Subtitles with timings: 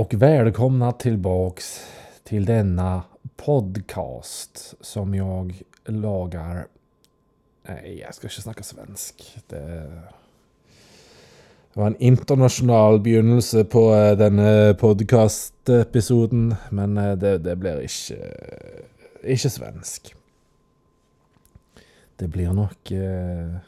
[0.00, 1.86] och välkomna tillbaks
[2.24, 3.02] till denna
[3.36, 6.66] podcast som jag lagar.
[7.68, 9.38] Nej, jag ska ikke snakke svensk.
[9.46, 9.90] Det
[11.72, 18.32] var en internasjonal begynnelse på eh, denne podkastepisoden, men eh, det, det blir ikke,
[19.22, 20.14] ikke svensk.
[22.16, 23.60] Det blir nok eh,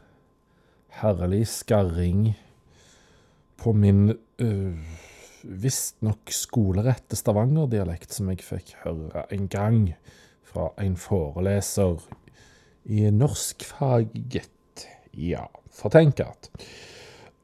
[1.05, 2.33] herlig skarring
[3.57, 4.79] på min uh,
[5.43, 9.81] visstnok skolerette stavangerdialekt som jeg fikk høre en gang
[10.47, 12.01] fra en foreleser
[12.85, 14.87] i norskfaget.
[15.13, 16.49] Ja, for tenk at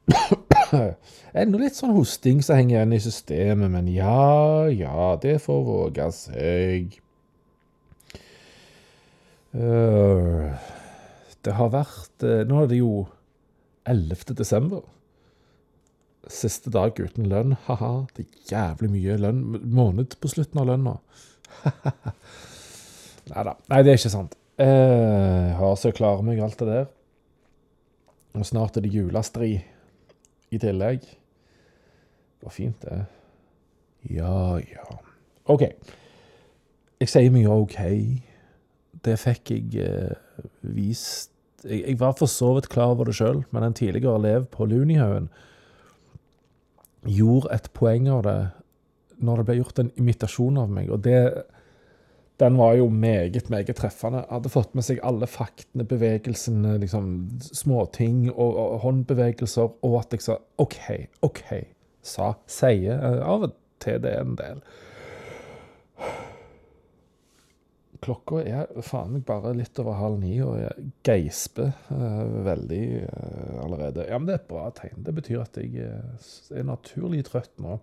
[1.39, 6.07] Enda litt sånn hosting som henger igjen i systemet, men ja, ja, det får våge
[6.15, 6.97] seg.
[9.53, 10.49] Uh,
[11.45, 12.91] det har vært uh, Nå er det jo
[13.89, 14.35] 11.
[14.37, 14.83] desember.
[16.27, 17.55] Siste dag uten lønn.
[17.67, 17.93] Ha-ha.
[18.15, 19.43] Det er jævlig mye lønn.
[19.71, 20.97] Måned på slutten av lønna.
[23.31, 23.55] Nei da.
[23.71, 24.35] Nei, det er ikke sant.
[24.59, 26.89] Jeg har så klarer meg alt det der.
[28.35, 29.53] Og snart er det julestri
[30.51, 31.05] i tillegg.
[31.05, 33.05] Det var fint, det.
[34.11, 34.99] Ja, ja.
[35.49, 35.65] OK.
[36.99, 37.79] Jeg sier mye OK.
[39.03, 41.31] Det fikk jeg eh, vist
[41.63, 44.67] jeg, jeg, var for så vidt klar over det sjøl, men en tidligere elev på
[44.67, 45.27] Lunihaugen
[47.07, 48.39] gjorde et poeng av det
[49.19, 50.91] når det ble gjort en imitasjon av meg.
[50.93, 51.19] Og det,
[52.39, 54.23] den var jo meget, meget treffende.
[54.29, 57.09] Hadde fått med seg alle faktene, bevegelsene, liksom,
[57.51, 60.79] småting og, og håndbevegelser, og at jeg sa OK,
[61.27, 61.43] OK,
[62.05, 62.95] sa, sier.
[62.95, 64.63] Eh, av og til det er en del.
[67.99, 73.57] Klokka er faen meg bare litt over halv ni, og jeg geisper uh, veldig uh,
[73.65, 74.05] allerede.
[74.07, 75.03] Ja, men det er et bra tegn.
[75.03, 77.79] Det betyr at jeg uh, er naturlig trøtt nå.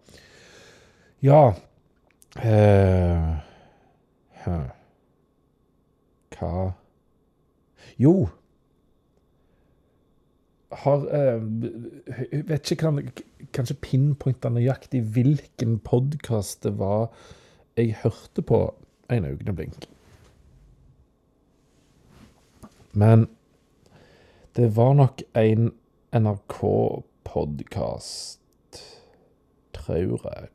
[1.25, 1.53] Ja
[6.37, 6.55] Hva
[7.97, 8.13] Jo.
[10.77, 13.01] Har Jeg vet ikke kan,
[13.57, 17.09] Kanskje pinpointa nøyaktig hvilken podkast det var
[17.77, 18.61] jeg hørte på
[19.13, 19.96] en øyeblink.
[22.97, 23.27] Men
[24.57, 25.67] det var nok en
[26.17, 28.41] NRK-podkast,
[29.77, 30.49] tror jeg,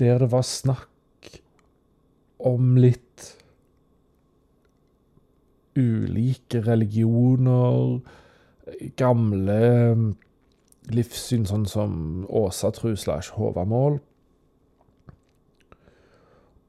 [0.00, 1.28] der det var snakk
[2.40, 3.36] om litt
[5.76, 8.00] ulike religioner,
[8.96, 9.60] gamle
[10.96, 14.00] livssyn, sånn som åsatru slash Håvamål.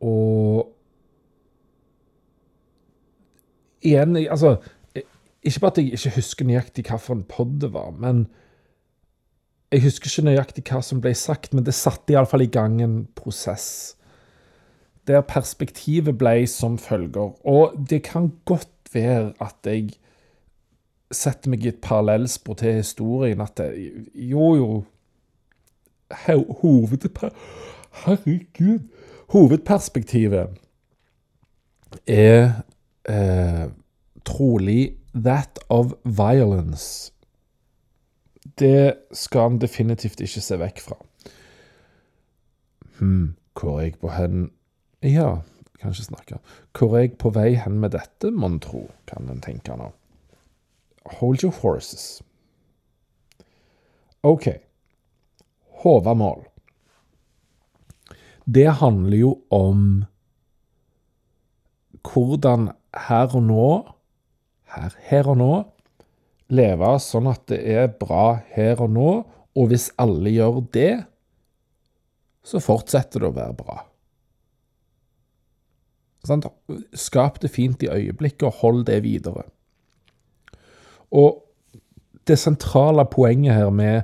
[0.03, 0.74] Og
[3.85, 4.55] igjen Altså,
[5.45, 8.25] ikke bare at jeg ikke husker nøyaktig hvilken pod det var, men
[9.71, 13.05] jeg husker ikke nøyaktig hva som ble sagt, men det satte iallfall i gang en
[13.17, 13.95] prosess.
[15.05, 17.35] Der perspektivet ble som følger.
[17.45, 19.91] Og det kan godt være at jeg
[21.11, 23.41] setter meg i et parallellspor til historien.
[23.41, 24.83] At det, jo, jo
[26.61, 27.29] Hovedper...
[28.05, 28.79] Herregud.
[29.29, 30.57] Hovedperspektivet
[32.07, 32.51] er
[33.09, 33.65] eh,
[34.25, 37.11] trolig that of violence.
[38.59, 40.97] Det skal han definitivt ikke se vekk fra.
[42.99, 44.51] Hm, hvor er jeg på hen
[45.03, 45.41] Ja,
[45.79, 46.37] kan ikke snakke.
[46.77, 49.91] Hvor er jeg på vei hen med dette, mon tro, kan en tenke nå.
[51.19, 52.23] Hold your horses.
[54.23, 54.47] OK.
[55.83, 56.45] Håvamål.
[58.45, 60.05] Det handler jo om
[62.05, 63.69] hvordan her og nå,
[64.75, 65.53] her, her og nå,
[66.55, 69.11] leve sånn at det er bra her og nå,
[69.55, 70.93] og hvis alle gjør det,
[72.45, 73.77] så fortsetter det å være bra.
[76.97, 79.45] Skap det fint i øyeblikket, og hold det videre.
[81.13, 81.41] Og
[82.25, 84.01] det sentrale poenget her med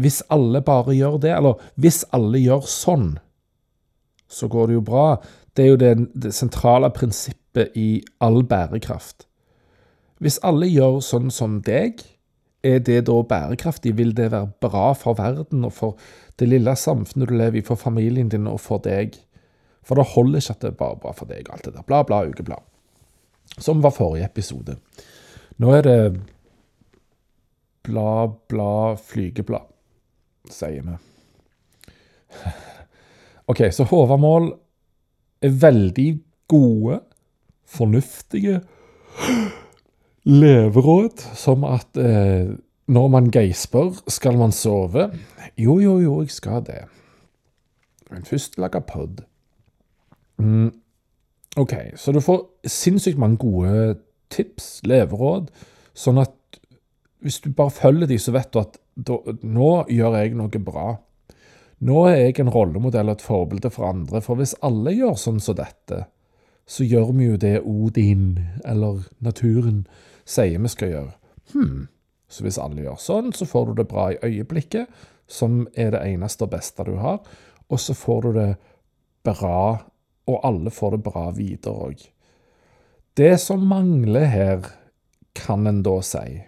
[0.00, 3.14] hvis alle bare gjør det, eller hvis alle gjør sånn,
[4.28, 5.06] så går det jo bra.
[5.56, 9.26] Det er jo det, det sentrale prinsippet prinsippet i all bærekraft.
[10.18, 12.02] Hvis alle gjør sånn som deg,
[12.64, 13.96] er det da bærekraftig?
[13.96, 15.96] Vil det være bra for verden og for
[16.38, 19.16] det lille samfunnet du lever i, for familien din og for deg?
[19.84, 21.84] For det holder ikke at det er bare bra for deg, alt det der.
[21.86, 22.64] Bla, bla, ukeblad.
[23.58, 24.76] Som var forrige episode.
[25.58, 26.20] Nå er det
[27.86, 29.68] bla, bla, flygeblad,
[30.50, 30.96] sier vi.
[33.52, 34.50] OK, så Håvamål
[35.44, 36.08] er veldig
[36.50, 36.98] gode
[37.66, 38.60] fornuftige
[40.26, 42.54] leveråd, som at eh,
[42.86, 45.10] når man geisper, skal man sove?
[45.58, 46.84] Jo, jo, jo, jeg skal det.
[48.10, 49.24] Men først lage pod.
[50.38, 50.70] Mm.
[51.56, 53.96] OK, så du får sinnssykt mange gode
[54.30, 55.48] tips, leveråd,
[55.96, 56.34] sånn at
[57.24, 60.90] hvis du bare følger de, så vet du at da, nå gjør jeg noe bra.
[61.86, 65.40] Nå er jeg en rollemodell og et forbilde for andre, for hvis alle gjør sånn
[65.42, 66.04] som dette,
[66.66, 69.84] så gjør vi jo det Odin, eller naturen,
[70.26, 71.12] sier vi skal gjøre.
[71.52, 71.86] Hm,
[72.28, 74.90] så hvis alle gjør sånn, så får du det bra i øyeblikket,
[75.26, 77.22] som er det eneste og beste du har,
[77.70, 78.50] og så får du det
[79.26, 79.86] bra,
[80.26, 82.02] og alle får det bra videre òg.
[83.16, 84.68] Det som mangler her,
[85.36, 86.40] kan en da si,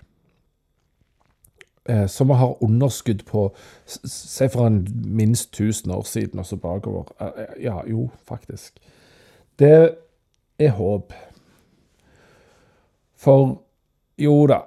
[1.88, 3.50] eh, som vi har underskudd på
[3.87, 7.05] Si en minst 1000 år siden og bakover.
[7.20, 8.81] Eh, ja, jo, faktisk.
[9.59, 9.94] Det
[10.58, 11.12] er håp.
[13.19, 13.58] For
[14.19, 14.62] jo da,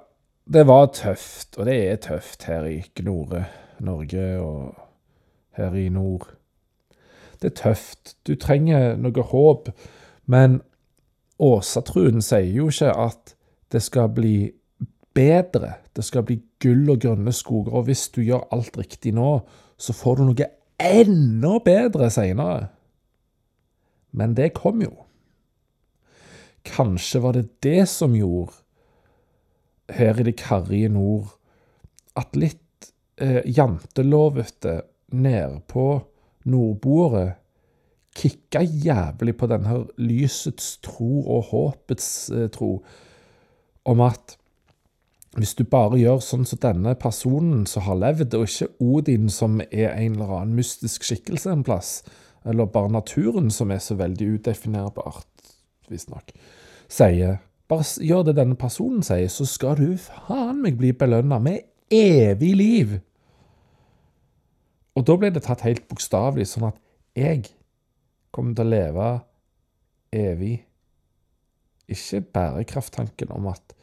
[0.52, 3.44] det var tøft, og det er tøft her i Gnore,
[3.80, 4.74] Norge og
[5.56, 6.26] her i nord.
[7.42, 8.16] Det er tøft.
[8.26, 9.68] Du trenger noe håp.
[10.30, 10.60] Men
[11.42, 13.34] Åsatruen sier jo ikke at
[13.72, 14.52] det skal bli
[15.14, 15.74] bedre.
[15.96, 17.72] Det skal bli gull og grønne skoger.
[17.72, 19.40] Og hvis du gjør alt riktig nå,
[19.76, 20.50] så får du noe
[20.82, 22.68] enda bedre seinere.
[24.12, 24.92] Men det kom jo.
[26.68, 28.54] Kanskje var det det som gjorde
[29.92, 31.34] her i det karrige nord
[32.18, 34.80] at litt eh, jantelovete
[35.12, 35.86] nedpå
[36.48, 37.26] nordboere
[38.16, 42.76] kicka jævlig på denne lysets tro og håpets eh, tro
[43.88, 44.36] om at
[45.40, 49.62] hvis du bare gjør sånn som denne personen som har levd, og ikke Odin som
[49.64, 52.02] er en eller annen mystisk skikkelse en plass,
[52.44, 55.31] eller bare naturen som er så veldig udefinerbart,
[55.92, 56.34] visstnok,
[56.90, 57.38] sier
[57.72, 61.62] bare gjør det denne personen sier, så skal du faen meg bli belønna med
[61.92, 62.98] evig liv.
[64.92, 66.80] Og da ble det tatt helt bokstavelig, sånn at
[67.16, 67.46] jeg
[68.32, 69.08] kommer til å leve
[70.12, 70.54] evig.
[71.92, 73.74] Ikke bærekrafttanken om at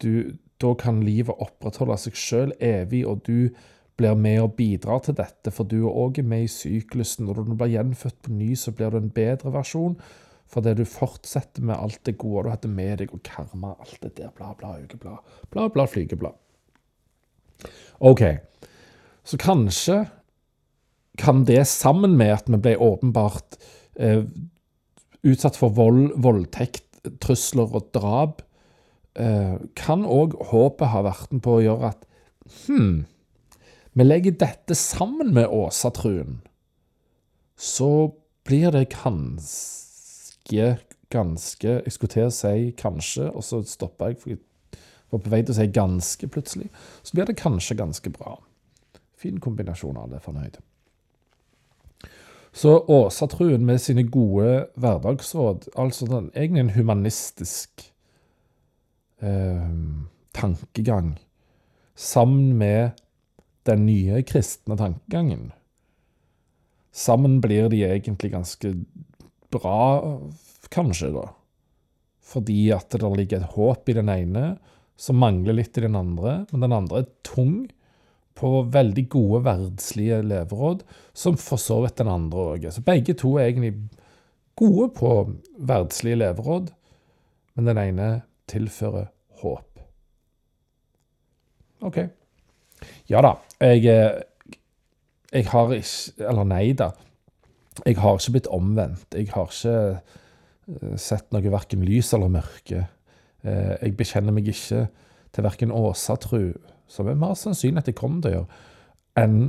[0.00, 3.50] du, da kan livet opprettholde seg sjøl evig, og du
[3.96, 7.28] blir med og bidrar til dette, for du er òg med i syklusen.
[7.28, 9.96] Når du blir gjenfødt på ny, så blir du en bedre versjon.
[10.50, 14.14] Fordi du fortsetter med alt det gode du hadde med deg, og karma, alt det
[14.18, 16.36] der, bla, bla, ukeblad, bla, bla, flygeblad.
[18.04, 18.22] OK,
[19.26, 20.04] så kanskje
[21.18, 23.56] kan det sammen med at vi ble åpenbart
[23.98, 24.26] eh,
[25.26, 26.84] utsatt for vold, voldtekt,
[27.22, 28.42] trusler og drap,
[29.18, 32.04] eh, kan òg håpet ha vært på å gjøre at
[32.66, 33.06] hm,
[33.96, 36.42] vi legger dette sammen med Åsatruen,
[37.56, 38.12] så
[38.46, 39.85] blir det kanskje
[40.46, 40.78] ganske,
[41.10, 44.38] ganske Jeg skulle til å si kanskje, og så stoppa jeg, for jeg
[45.10, 46.70] var på vei til å si ganske plutselig.
[47.02, 48.38] Så blir det kanskje ganske bra.
[49.16, 50.58] Fin kombinasjon av det, fornøyd.
[52.52, 57.92] Så Åsatruen med sine gode hverdagsråd, altså den, egentlig en humanistisk
[59.20, 59.70] eh,
[60.34, 61.18] tankegang,
[61.94, 62.90] sammen med
[63.66, 65.52] den nye kristne tankegangen.
[66.92, 68.74] Sammen blir de egentlig ganske
[69.56, 69.80] bra,
[70.72, 71.26] kanskje, da.
[72.26, 74.46] Fordi at det ligger et håp i den ene
[74.98, 76.40] som mangler litt i den andre.
[76.50, 77.66] Men den andre er tung
[78.36, 80.82] på veldig gode verdslige leveråd,
[81.16, 82.74] som for så vidt den andre òg er.
[82.74, 83.74] Så begge to er egentlig
[84.58, 85.12] gode på
[85.68, 86.72] verdslige leveråd,
[87.56, 88.10] men den ene
[88.50, 89.08] tilfører
[89.40, 89.80] håp.
[91.86, 91.98] OK.
[93.08, 93.36] Ja da.
[93.60, 94.56] Jeg, eh,
[95.32, 96.90] jeg har ikke Eller nei da.
[97.84, 99.14] Jeg har ikke blitt omvendt.
[99.14, 102.86] Jeg har ikke eh, sett noe verken lys eller mørke.
[103.44, 104.86] Eh, jeg bekjenner meg ikke
[105.36, 106.54] til verken åsatru,
[106.88, 108.62] som er mer sannsynlig at jeg kommer til å gjøre,
[109.20, 109.40] enn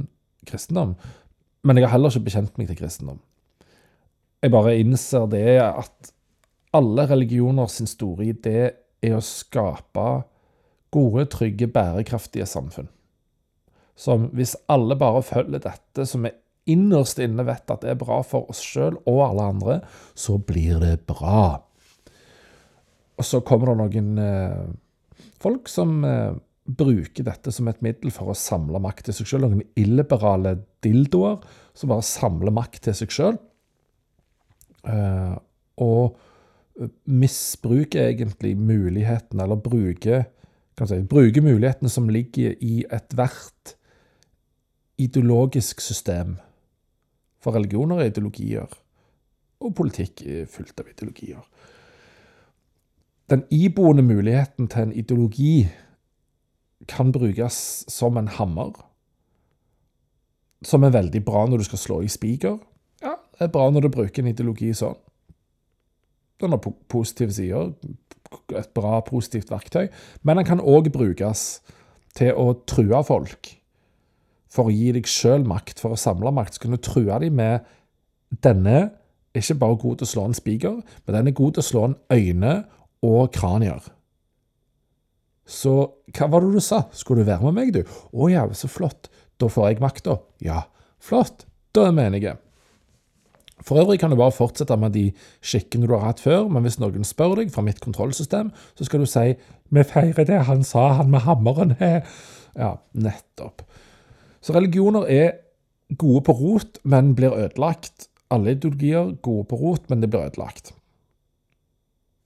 [0.48, 0.96] kristendom.
[1.64, 3.22] Men jeg har heller ikke bekjent meg til kristendom.
[4.44, 6.12] Jeg bare innser det at
[6.78, 8.60] alle religioner sin store idé
[9.02, 10.08] er å skape
[10.94, 12.90] gode, trygge, bærekraftige samfunn.
[13.98, 16.38] Som hvis alle bare følger dette, som er
[16.70, 19.78] innerst inne vet at det er bra for oss sjøl og alle andre,
[20.18, 21.64] så blir det bra.
[23.18, 24.68] Og så kommer det noen eh,
[25.42, 26.36] folk som eh,
[26.68, 29.48] bruker dette som et middel for å samle makt til seg sjøl.
[29.48, 31.40] Noen illiberale dildoer
[31.78, 33.38] som bare samler makt til seg sjøl.
[34.88, 35.36] Eh,
[35.82, 36.18] og
[37.10, 40.28] misbruker egentlig muligheten, eller bruker,
[40.78, 43.74] si, bruker mulighetene som ligger i ethvert
[45.02, 46.38] ideologisk system
[47.44, 48.68] for religioner er ideologier,
[49.60, 51.42] og politikk er fullt av ideologier.
[53.30, 55.68] Den iboende muligheten til en ideologi
[56.88, 58.72] kan brukes som en hammer.
[60.64, 62.58] Som er veldig bra når du skal slå i spiker.
[63.04, 64.96] Ja, det er bra når du bruker en ideologi sånn.
[66.42, 67.74] Den har positive sider,
[68.56, 69.88] et bra, positivt verktøy.
[70.24, 71.62] Men den kan òg brukes
[72.16, 73.57] til å true folk.
[74.58, 76.58] For å gi deg sjøl makt, for å samle makt.
[76.58, 77.68] Så kan du true dem med
[78.44, 78.80] denne
[79.38, 81.68] er ikke bare god til å slå en spiker, men den er god til å
[81.68, 82.56] slå en øyne
[83.06, 83.86] og kranier.
[85.48, 85.76] Så
[86.18, 86.82] hva var det du sa?
[86.92, 87.86] Skulle du være med meg, du?
[88.12, 89.08] Å ja, så flott.
[89.40, 90.18] Da får jeg makta.
[90.44, 90.66] Ja,
[91.00, 91.46] flott.
[91.76, 92.36] Da er vi enige.
[93.64, 95.08] For øvrig kan du bare fortsette med de
[95.42, 99.02] skikkene du har hatt før, men hvis noen spør deg fra mitt kontrollsystem, så skal
[99.02, 99.36] du si
[99.72, 101.76] 'Vi feirer det han sa, han med hammeren'.
[102.58, 103.62] Ja, nettopp.
[104.42, 105.32] Så religioner er
[105.98, 108.10] gode på rot, men blir ødelagt.
[108.32, 110.74] Alle ideologier gode på rot, men det blir ødelagt.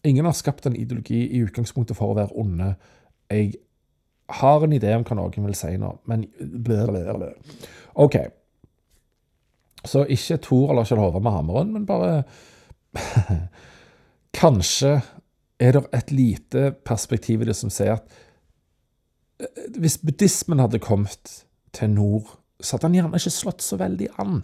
[0.03, 2.73] Ingen har skapt en ideologi i utgangspunktet for å være onde.
[3.29, 3.53] Jeg
[4.41, 7.33] har en idé om hva noen vil si nå, men blablabla.
[8.01, 8.17] OK.
[9.85, 12.23] Så ikke Tor eller Kjell Hove med hammeren, men bare
[14.41, 14.99] Kanskje
[15.61, 18.13] er det et lite perspektiv i det som sier at
[19.41, 21.41] eh, hvis buddhismen hadde kommet
[21.75, 24.43] til nord, så hadde han gjerne ikke slått så veldig an.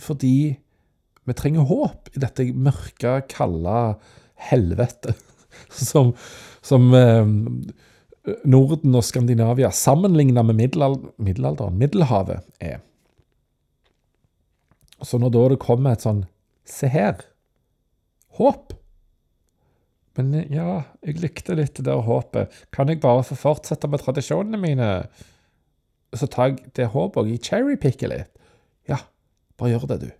[0.00, 0.36] Fordi
[1.24, 3.78] vi trenger håp i dette mørke, kalde
[4.50, 5.14] helvete
[5.90, 6.12] som,
[6.64, 7.30] som eh,
[8.48, 12.80] Norden og Skandinavia, sammenlignet med middelalderen, Middelhavet, er.
[15.04, 16.24] Så når da det kommer et sånn
[16.64, 17.18] Se her.
[18.38, 18.72] Håp.
[20.16, 22.54] Men ja, jeg likte litt det der håpet.
[22.72, 24.88] Kan jeg bare få fortsette med tradisjonene mine?
[26.14, 28.30] Så tar jeg det håpet og jeg cherrypicker litt.
[28.90, 29.00] Ja,
[29.58, 30.10] bare gjør det, du.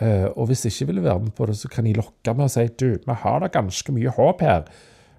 [0.00, 2.46] Uh, og hvis jeg ikke vil være med på det, så kan jeg lokke med
[2.46, 4.68] å si du, vi har da ganske mye håp her.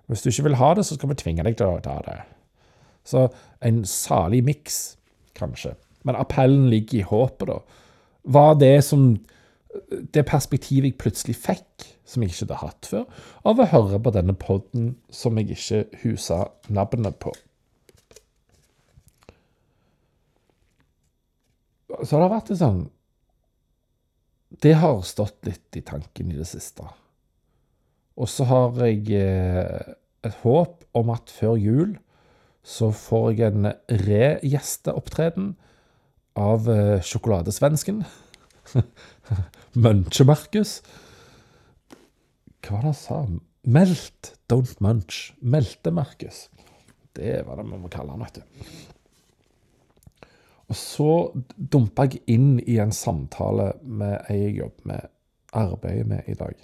[0.09, 2.17] Hvis du ikke vil ha det, så skal vi tvinge deg til å ta det.
[3.07, 3.27] Så
[3.65, 4.97] en salig miks,
[5.37, 5.75] kanskje.
[6.07, 7.61] Men appellen ligger i håpet, da
[8.23, 9.19] var det som
[10.13, 13.05] Det perspektivet jeg plutselig fikk, som jeg ikke hadde hatt før,
[13.47, 17.31] av å høre på denne poden som jeg ikke husa navnet på.
[22.03, 22.81] Så har det vært en sånn
[24.63, 26.85] Det har stått litt i tanken i det siste.
[28.19, 29.93] Og så har jeg eh,
[30.27, 31.93] et håp om at før jul
[32.61, 33.71] så får jeg en
[34.03, 35.53] re-gjesteopptreden
[36.37, 38.03] av eh, sjokoladesvensken.
[39.83, 40.81] Munche-Markus.
[42.61, 43.21] Hva var det han sa?
[43.61, 45.31] Melt, don't munch.
[45.41, 46.49] Melte-Markus.
[47.17, 48.67] Det var det vi må kalle han, vet du.
[50.71, 51.11] Og så
[51.55, 55.09] dumpa jeg inn i en samtale med ei jeg jobber med,
[55.51, 56.55] arbeider med i dag.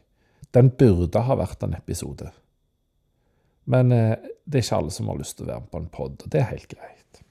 [0.56, 2.30] Den burde ha vært en episode.
[3.68, 4.16] Men eh,
[4.48, 6.32] det er ikke alle som har lyst til å være med på en pod, og
[6.32, 7.22] det er helt greit.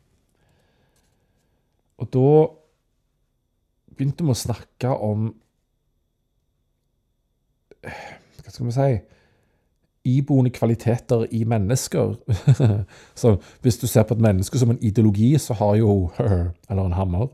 [1.96, 2.28] Og da
[3.96, 5.30] begynte vi å snakke om
[7.86, 8.90] Hva skal vi si
[10.06, 12.14] Iboende kvaliteter i mennesker.
[13.20, 16.10] så hvis du ser på et menneske som en ideologi, så har jo
[16.70, 17.28] Eller en hammer.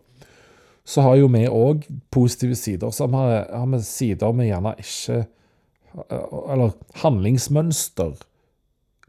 [0.85, 2.91] Så har jo vi òg positive sider.
[2.91, 5.27] Så har, har vi sider vi gjerne ikke
[6.53, 8.17] Eller handlingsmønster.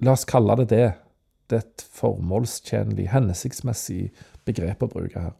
[0.03, 0.91] La oss kalle det det.
[1.50, 4.12] Det er et formålstjenlig, hensiktsmessig
[4.46, 5.34] begrep å bruke her.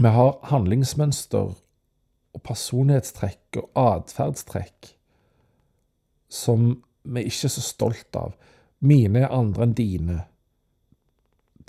[0.00, 1.52] Vi har handlingsmønster
[2.32, 4.94] og personlighetstrekk og atferdstrekk
[6.32, 6.72] som
[7.02, 8.34] vi ikke er så stolt av.
[8.82, 10.18] Mine er andre enn dine.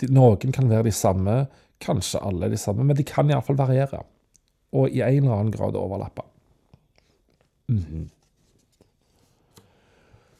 [0.09, 1.35] Noen kan være de samme,
[1.83, 4.01] kanskje alle er de samme, men de kan iallfall variere.
[4.73, 6.23] Og i en eller annen grad overlappe.
[7.67, 8.07] Mm -hmm.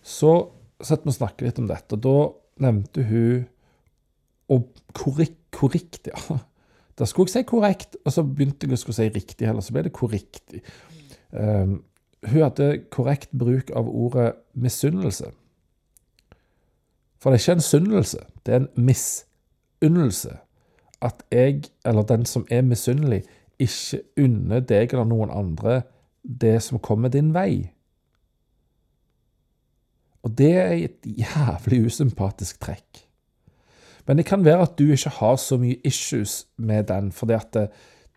[0.02, 0.50] Så
[0.82, 1.94] setter vi og snakker litt om dette.
[1.94, 3.46] og Da nevnte hun
[4.50, 6.40] og korrekt, korrekt ja.
[7.00, 9.62] Da skulle jeg si korrekt, og så begynte jeg å si riktig heller.
[9.62, 10.54] Så ble det korrekt.
[11.32, 11.84] Um,
[12.26, 15.32] hun hadde korrekt bruk av ordet misunnelse.
[17.20, 20.38] For det er ikke en sunnelse, det er en misunnelse.
[21.02, 23.24] At jeg, eller den som er misunnelig,
[23.60, 25.82] ikke unner deg eller noen andre
[26.24, 27.72] det som kommer din vei.
[30.24, 33.04] Og det er et jævlig usympatisk trekk.
[34.08, 37.56] Men det kan være at du ikke har så mye issues med den, fordi at
[37.60, 37.68] eh,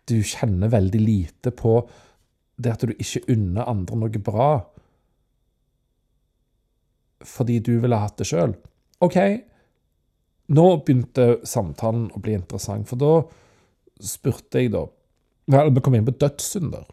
[0.09, 1.81] du kjenner veldig lite på
[2.57, 4.49] det at du ikke unner andre noe bra
[7.27, 8.53] fordi du ville hatt det sjøl.
[9.03, 9.17] OK,
[10.53, 13.09] nå begynte samtalen å bli interessant, for da
[13.97, 14.85] spurte jeg, da
[15.47, 16.83] Vi kom inn på dødssynder.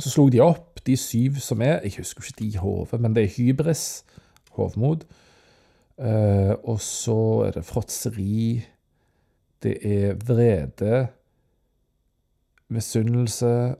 [0.00, 3.14] Så slo de opp de syv som er Jeg husker ikke de i hodet, men
[3.14, 4.04] det er hybris,
[4.56, 5.04] hovmod.
[5.98, 8.64] Eh, og så er det fråtseri.
[9.62, 11.08] Det er vrede,
[12.68, 13.76] misunnelse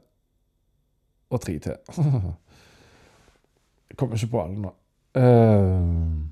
[1.31, 1.73] og tre til.
[1.97, 4.73] Jeg kommer ikke på alle nå.
[5.17, 6.23] Uh,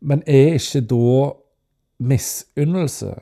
[0.00, 1.30] men er ikke da
[1.98, 3.14] misunnelse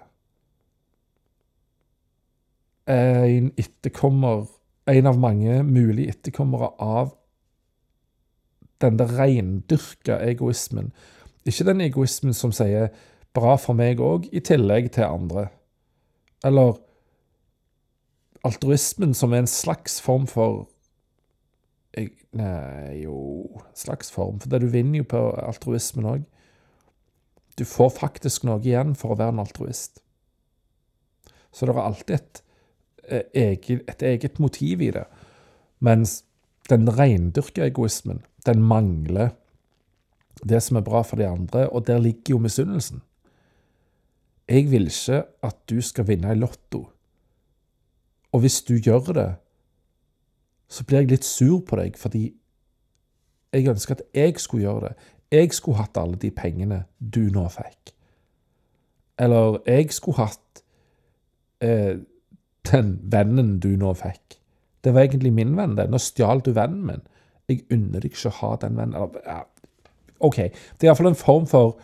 [2.92, 4.47] en etterkommer
[4.90, 7.12] En av mange mulige etterkommere av
[8.82, 10.90] den der reindyrka egoismen?
[11.47, 12.88] Ikke den egoismen som sier
[13.32, 15.47] 'bra for meg òg', i tillegg til andre.
[16.44, 16.73] Eller
[18.44, 20.68] altruismen som er en slags form for
[21.92, 23.16] Nei, jo
[23.76, 24.38] Slags form.
[24.40, 26.22] For det du vinner jo på altruismen òg.
[27.58, 30.00] Du får faktisk noe igjen for å være en altruist.
[31.52, 32.42] Så det er alltid et,
[33.08, 35.04] eh, eget, et eget motiv i det.
[35.80, 36.22] Mens
[36.68, 39.34] den rendyrka egoismen, den mangler
[40.49, 43.02] det som er bra for de andre, og der ligger jo misunnelsen.
[44.49, 46.88] Jeg vil ikke at du skal vinne i Lotto.
[48.32, 49.34] Og hvis du gjør det,
[50.72, 52.30] så blir jeg litt sur på deg, fordi
[53.52, 55.10] jeg ønsker at jeg skulle gjøre det.
[55.32, 57.92] Jeg skulle hatt alle de pengene du nå fikk.
[59.20, 60.62] Eller jeg skulle hatt
[61.64, 62.00] eh,
[62.70, 64.38] den vennen du nå fikk.
[64.84, 65.90] Det var egentlig min venn, det.
[65.90, 67.04] Nå stjal du vennen min.
[67.50, 68.96] Jeg unner deg ikke å ha den vennen.
[68.96, 69.90] Eller, ja,
[70.24, 70.40] OK.
[70.40, 71.76] Det er iallfall en form for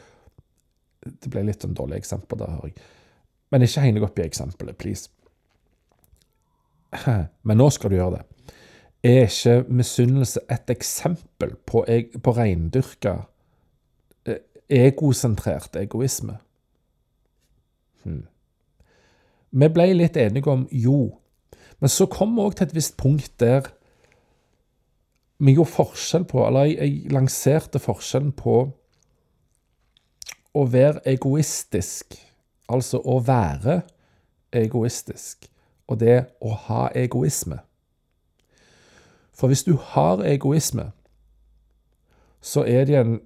[1.09, 2.89] Det ble litt sånn dårlig eksempel der, hører jeg.
[3.53, 5.09] Men ikke heng deg opp i eksempelet, please.
[7.47, 8.38] Men nå skal du gjøre det.
[9.03, 11.85] Er ikke misunnelse et eksempel på,
[12.23, 13.15] på reindyrka,
[14.27, 16.39] eh, egosentrert egoisme?
[18.03, 18.27] Hmm.
[19.51, 21.19] Vi ble litt enige om jo,
[21.79, 23.71] men så kom vi òg til et visst punkt der
[25.39, 28.57] vi gjorde forskjell på, eller jeg, jeg lanserte forskjellen på
[30.59, 32.19] å være egoistisk,
[32.67, 33.81] altså å være
[34.51, 35.47] egoistisk,
[35.87, 37.61] og det å ha egoisme.
[39.39, 40.91] For hvis du har egoisme,
[42.43, 43.19] så er det en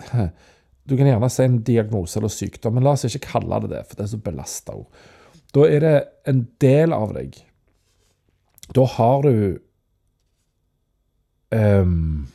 [0.88, 3.82] Du kan gjerne si en diagnose eller sykdom, men la oss ikke kalle det det,
[3.86, 5.02] for det er så belasta ord.
[5.54, 5.92] Da er det
[6.32, 7.36] en del av deg.
[8.74, 9.60] Da har du
[11.54, 12.26] um,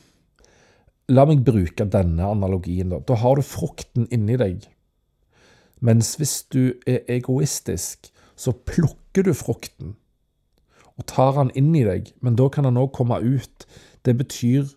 [1.12, 2.94] La meg bruke denne analogien.
[2.94, 4.64] Da Da har du frukten inni deg.
[5.84, 9.94] Mens hvis du er egoistisk, så plukker du frukten
[10.96, 13.66] og tar han inn i deg, men da kan han òg komme ut.
[14.06, 14.70] Det betyr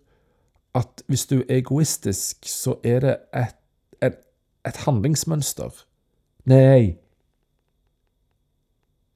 [0.77, 3.55] at hvis du er egoistisk, så er det et,
[4.03, 4.19] et,
[4.67, 5.71] et handlingsmønster.
[6.49, 6.99] Nei.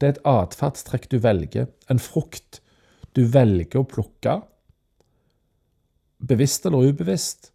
[0.00, 2.60] Det er et atferdstrekk du velger, en frukt
[3.14, 4.40] du velger å plukke
[6.28, 7.52] bevisst eller ubevisst,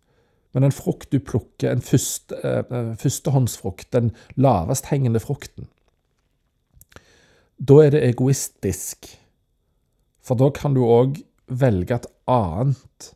[0.53, 5.67] men en frukt du plukker, en første, eh, førstehåndsfrukt, den lavest hengende frukten,
[7.59, 9.17] da er det egoistisk.
[10.29, 13.13] For da kan du òg velge et annet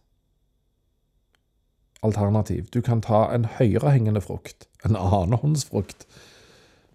[2.03, 2.71] alternativ.
[2.73, 6.07] Du kan ta en høyrehengende frukt, en annenhåndsfrukt.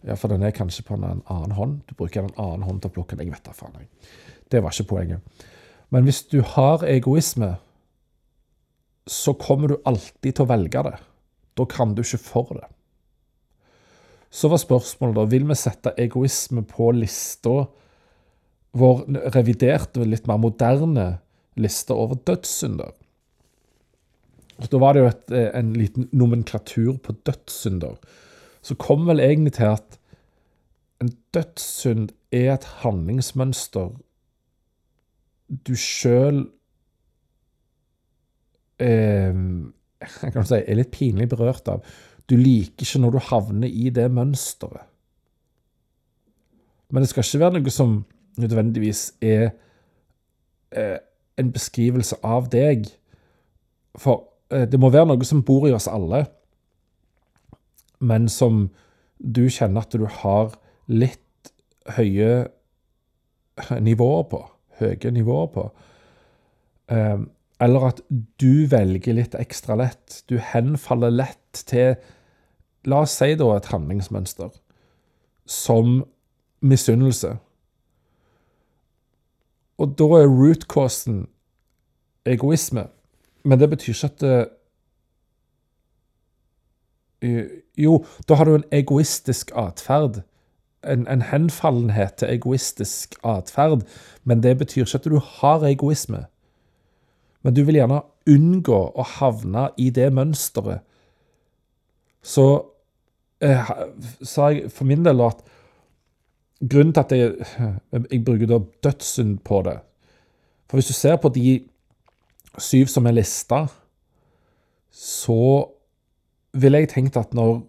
[0.02, 1.78] Ja, for den er kanskje på en annen hånd.
[1.87, 3.31] Du bruker en annen hånd til å plukke den.
[3.31, 3.87] Jeg vet da faen.
[4.50, 5.46] Det var ikke poenget.
[5.94, 7.54] Men hvis du har egoisme,
[9.09, 10.96] så kommer du alltid til å velge det.
[11.57, 12.66] Da kan du ikke for det.
[14.31, 17.62] Så var spørsmålet da, vil vi sette egoisme på lista,
[18.76, 19.04] vår
[19.35, 21.09] reviderte, litt mer moderne
[21.59, 22.92] liste over dødssynder?
[24.59, 27.96] Da var det jo et, eh, en liten nomenklatur på dødssynder.
[28.62, 29.98] Så kom vel egentlig til at
[31.00, 33.94] en dødssynd er et handlingsmønster
[35.48, 36.42] du sjøl
[38.83, 39.33] eh,
[40.35, 41.85] kan si, er litt pinlig berørt av.
[42.28, 44.85] Du liker ikke når du havner i det mønsteret.
[46.92, 47.98] Men det skal ikke være noe som
[48.38, 49.51] nødvendigvis er
[50.72, 50.98] eh,
[51.38, 52.88] en beskrivelse av deg.
[53.98, 56.24] For eh, det må være noe som bor i oss alle,
[57.98, 58.68] men som
[59.18, 60.55] du kjenner at du har
[60.87, 61.53] litt
[61.96, 62.46] høye
[63.83, 64.44] nivåer på.
[64.79, 65.64] Høye nivåer på.
[66.88, 67.27] Um,
[67.61, 68.01] eller at
[68.40, 70.22] du velger litt ekstra lett.
[70.31, 71.96] Du henfaller lett til
[72.87, 74.53] La oss si da et handlingsmønster
[75.51, 76.05] som
[76.62, 77.35] misunnelse.
[79.78, 81.26] Og da er root causen
[82.26, 82.88] egoisme.
[83.44, 84.48] Men det betyr ikke at det,
[87.78, 90.22] Jo, da har du en egoistisk atferd.
[90.86, 93.82] En, en, henfallenhet til egoistisk atferd.
[94.24, 96.26] Men det betyr ikke at du har egoisme
[97.42, 100.84] men du vil gjerne unngå å havne i det mønsteret
[102.28, 102.44] så
[103.40, 103.70] eh,
[104.26, 105.40] sa jeg for min del at
[106.61, 107.49] grunnen til at jeg,
[108.11, 109.79] jeg bruker da dødssynd på det
[110.68, 111.61] For hvis du ser på de
[112.59, 113.66] syv som er lista,
[114.90, 115.68] så
[116.53, 117.62] ville jeg tenkt at når,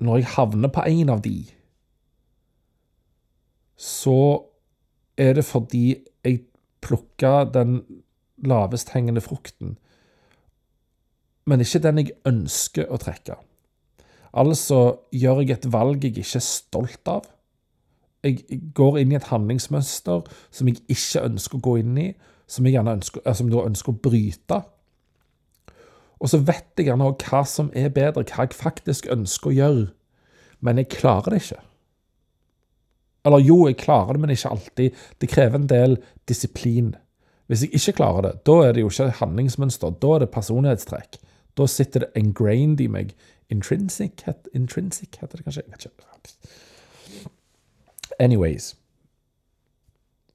[0.00, 1.44] når jeg havner på en av de,
[3.76, 4.44] så
[5.16, 5.86] er det fordi
[6.24, 6.42] jeg
[6.84, 7.78] plukka den
[8.44, 9.76] lavest hengende frukten,
[11.46, 13.36] men ikke den jeg ønsker å trekke.
[14.34, 14.80] Altså
[15.14, 17.28] gjør jeg et valg jeg ikke er stolt av.
[18.24, 22.06] Jeg går inn i et handlingsmønster som jeg ikke ønsker å gå inn i,
[22.48, 24.62] som jeg ønsker, som da ønsker å bryte.
[26.24, 29.86] Og så vet jeg gjerne hva som er bedre, hva jeg faktisk ønsker å gjøre,
[30.64, 31.60] men jeg klarer det ikke.
[33.24, 35.04] Eller jo, jeg klarer det, men ikke alltid.
[35.20, 35.96] Det krever en del
[36.28, 36.94] disiplin.
[37.48, 41.18] Hvis jeg ikke klarer det, da er det jo ikke handlingsmønster, da er det personlighetstrekk.
[41.56, 43.14] Da sitter det engrained i meg.
[43.52, 44.24] Intrinsic,
[44.56, 45.64] intrinsic heter det kanskje?
[45.64, 46.52] Jeg vet ikke.
[48.20, 48.74] Anyways.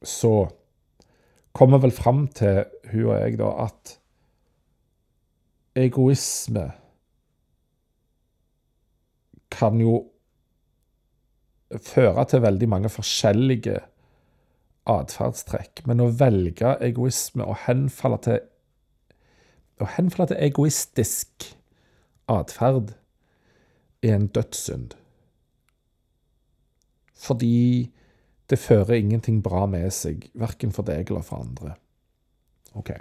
[0.04, 0.50] Så
[1.54, 3.96] kommer vel fram til hun og jeg, da, at
[5.80, 6.70] egoisme
[9.52, 9.98] kan jo
[11.84, 13.80] føre til veldig mange forskjellige
[14.90, 15.84] atferdstrekk.
[15.90, 18.40] Men å velge egoisme og henfalle til
[19.80, 21.46] å henfalle til egoistisk
[22.30, 22.94] atferd
[24.04, 24.96] er en dødssynd.
[27.20, 27.92] Fordi
[28.50, 31.76] det fører ingenting bra med seg, verken for deg eller for andre.
[32.80, 32.92] Ok.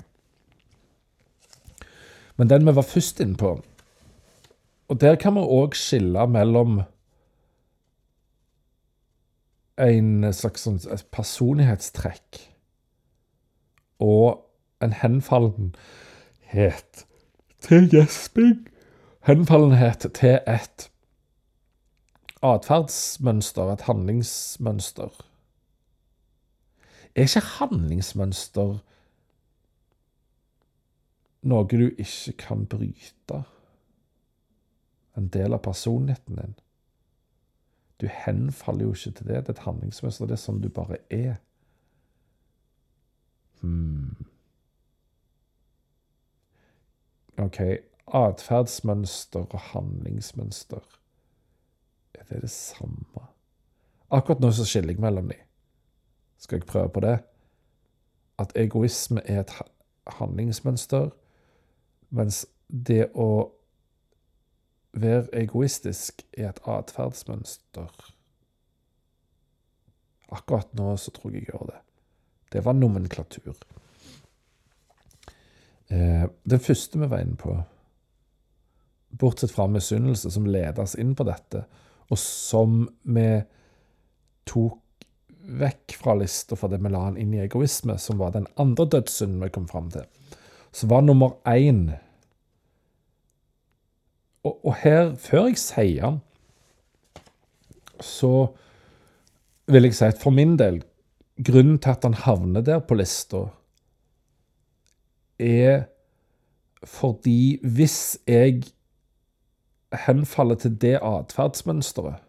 [2.39, 3.57] Men den vi var først inne på,
[4.89, 6.81] og der kan vi òg skille mellom
[9.79, 10.81] en slags sånn
[11.15, 12.39] personlighetstrekk
[14.03, 14.49] og
[14.83, 17.05] en henfallenhet
[17.65, 18.69] til gjesping.
[19.29, 20.91] Henfallenhet til et
[22.43, 25.25] atferdsmønster, et handlingsmønster.
[27.15, 28.79] Er ikke handlingsmønster
[31.49, 33.43] noe du ikke kan bryte?
[35.19, 36.55] En del av personligheten din?
[37.99, 39.41] Du henfaller jo ikke til det.
[39.47, 40.27] Det er et handlingsmønster.
[40.27, 41.41] Det er sånn du bare er.
[43.61, 44.15] Hmm.
[47.43, 47.59] OK.
[48.15, 50.87] Atferdsmønster og handlingsmønster.
[52.15, 53.27] Er det det samme?
[54.11, 55.37] Akkurat nå så skiller jeg mellom de.
[56.39, 57.19] Skal jeg prøve på det?
[58.39, 59.53] At egoisme er et
[60.19, 61.11] handlingsmønster,
[62.11, 63.51] mens det å
[64.93, 67.91] være egoistisk er et atferdsmønster.
[70.33, 71.81] Akkurat nå så tror jeg jeg gjør det.
[72.53, 73.57] Det var nomenklatur.
[75.89, 77.57] Eh, den første vi var inne på,
[79.19, 81.65] bortsett fra misunnelse, som leder oss inn på dette,
[82.09, 83.29] og som vi
[84.49, 85.07] tok
[85.61, 89.43] vekk fra lista fordi vi la den inn i egoisme, som var den andre dødssynden
[89.45, 90.05] vi kom fram til,
[90.73, 91.89] så var nummer én
[94.45, 96.21] og, og her, før jeg sier den,
[98.05, 98.33] så
[99.69, 100.83] vil jeg si at for min del
[101.39, 103.45] Grunnen til at han havner der på lista,
[105.39, 105.85] er
[106.83, 108.65] fordi hvis jeg
[109.95, 112.25] henfaller til det atferdsmønsteret,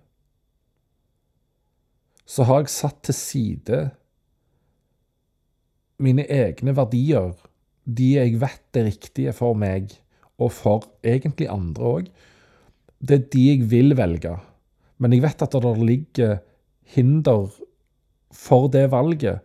[2.30, 3.80] så har jeg satt til side
[6.00, 7.34] mine egne verdier,
[7.90, 9.96] de jeg vet er riktige for meg
[10.40, 12.12] og for egentlig andre òg.
[13.00, 14.36] Det er de jeg vil velge.
[15.00, 16.38] Men jeg vet at det ligger
[16.94, 17.50] hinder
[18.36, 19.40] for det valget.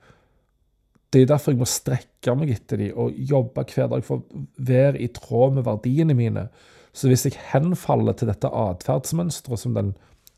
[1.12, 4.44] Det er derfor jeg må strekke meg etter de og jobbe hver dag for å
[4.58, 6.48] være i tråd med verdiene mine.
[6.94, 9.94] Så hvis jeg henfaller til dette atferdsmønsteret som den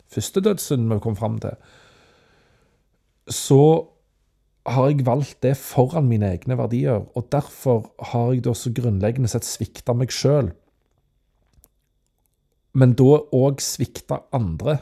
[0.09, 1.59] første dødssynden vi kom fram til,
[3.29, 3.61] så
[4.67, 9.31] har jeg valgt det foran mine egne verdier, og derfor har jeg da så grunnleggende
[9.31, 10.51] sett svikta meg sjøl.
[12.77, 14.79] Men da òg svikta andre.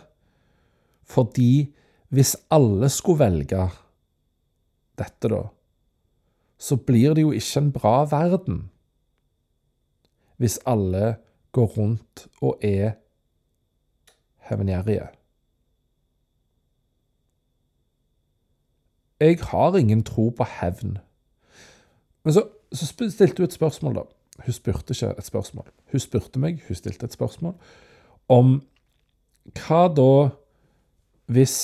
[1.05, 1.75] Fordi
[2.15, 3.67] hvis alle skulle velge
[4.99, 5.43] dette, da,
[6.59, 8.65] så blir det jo ikke en bra verden.
[10.41, 11.17] Hvis alle
[11.55, 12.97] går rundt og er
[14.49, 15.09] hevngjerrige.
[19.21, 20.99] Jeg har ingen tro på hevn.
[22.25, 24.05] Men så, så stilte hun et spørsmål, da.
[24.45, 25.69] Hun spurte ikke et spørsmål.
[25.93, 27.55] Hun spurte meg, hun stilte et spørsmål
[28.29, 28.57] om
[29.55, 30.11] hva da
[31.31, 31.57] hvis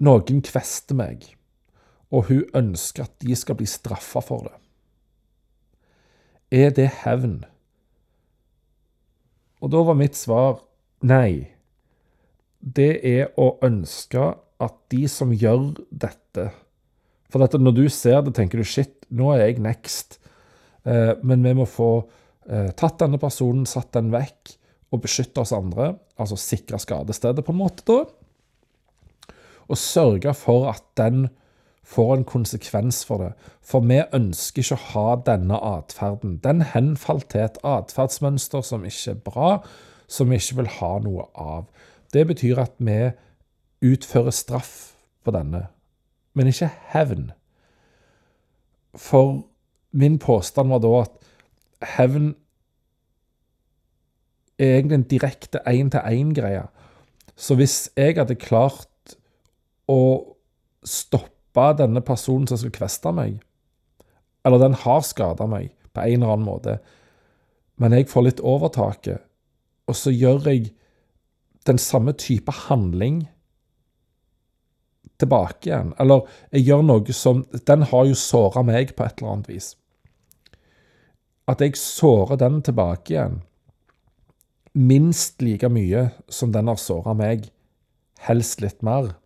[0.00, 1.26] noen kvester meg,
[2.10, 4.56] og hun ønsker at de skal bli straffa for det?
[6.50, 7.42] Er det hevn?
[9.60, 10.60] Og da var mitt svar
[11.06, 11.50] nei.
[12.60, 16.50] Det er å ønske at de som gjør dette
[17.30, 20.16] For dette, når du ser det, tenker du shit, nå er jeg next.
[20.82, 21.90] Eh, men vi må få
[22.50, 24.56] eh, tatt denne personen, satt den vekk,
[24.90, 25.92] og beskytte oss andre.
[26.18, 29.36] Altså sikre skadestedet, på en måte, da.
[29.70, 31.28] Og sørge for at den
[31.84, 33.32] får en konsekvens for det.
[33.62, 36.38] For vi ønsker ikke å ha denne atferden.
[36.44, 39.50] Den henfalt til et atferdsmønster som ikke er bra,
[40.10, 41.66] som vi ikke vil ha noe av.
[42.12, 43.00] Det betyr at vi
[43.86, 44.74] utfører straff
[45.24, 45.66] på denne,
[46.34, 47.30] men ikke hevn.
[48.94, 49.42] For
[49.92, 51.16] min påstand var da at
[51.96, 52.34] hevn
[54.60, 56.66] er egentlig en direkte én-til-én-greie.
[57.36, 59.14] Så hvis jeg hadde klart
[59.88, 60.00] å
[60.84, 63.40] stoppe denne personen som skal kveste meg,
[64.44, 66.78] eller den har skada meg på en eller annen måte,
[67.80, 69.20] men jeg får litt overtaket,
[69.88, 70.70] og så gjør jeg
[71.66, 73.24] den samme type handling
[75.20, 75.92] tilbake igjen.
[76.00, 79.74] Eller jeg gjør noe som Den har jo såra meg på et eller annet vis.
[81.50, 83.40] At jeg sårer den tilbake igjen
[84.72, 87.48] minst like mye som den har såra meg,
[88.22, 89.16] helst litt mer.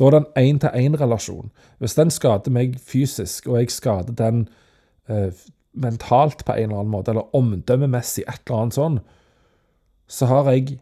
[0.00, 1.50] Da er det en én-til-én-relasjon.
[1.78, 4.46] Hvis den skader meg fysisk, og jeg skader den
[5.08, 5.32] eh,
[5.72, 9.00] mentalt på en eller annen måte, eller omdømmemessig, et eller annet sånn,
[10.08, 10.78] så har jeg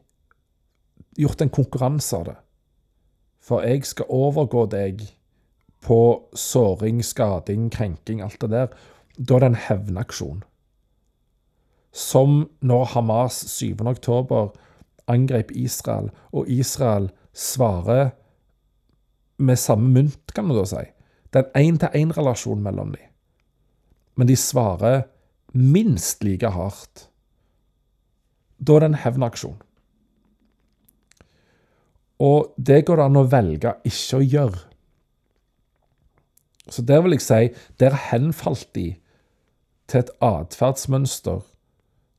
[1.19, 2.37] gjort en konkurranse av det.
[3.43, 5.03] For jeg skal overgå deg
[5.83, 5.99] på
[6.39, 8.71] såring, skading, krenking, alt det der.
[9.19, 10.41] Da er det en hevnaksjon.
[11.91, 13.83] Som når Hamas 7.
[13.83, 14.53] oktober
[15.09, 18.13] angrep Israel, og Israel svarer
[19.39, 20.85] med samme mynt, kan man da si.
[21.33, 23.05] Det er en én-til-én-relasjon mellom dem.
[24.17, 25.03] Men de svarer
[25.53, 27.09] minst like hardt.
[28.59, 29.59] Da er det en hevnaksjon.
[32.19, 34.63] Og det går det an å velge ikke å gjøre.
[36.69, 37.43] Så der vil jeg si
[37.81, 38.89] der henfalt de
[39.89, 41.47] til et atferdsmønster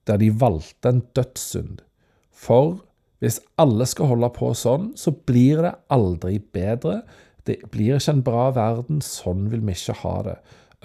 [0.10, 1.84] der de valgte en dødssynd.
[2.32, 2.80] For
[3.20, 7.02] hvis alle skal holde på sånn, så blir det aldri bedre.
[7.48, 9.02] Det blir ikke en bra verden.
[9.04, 10.38] Sånn vil vi ikke ha det.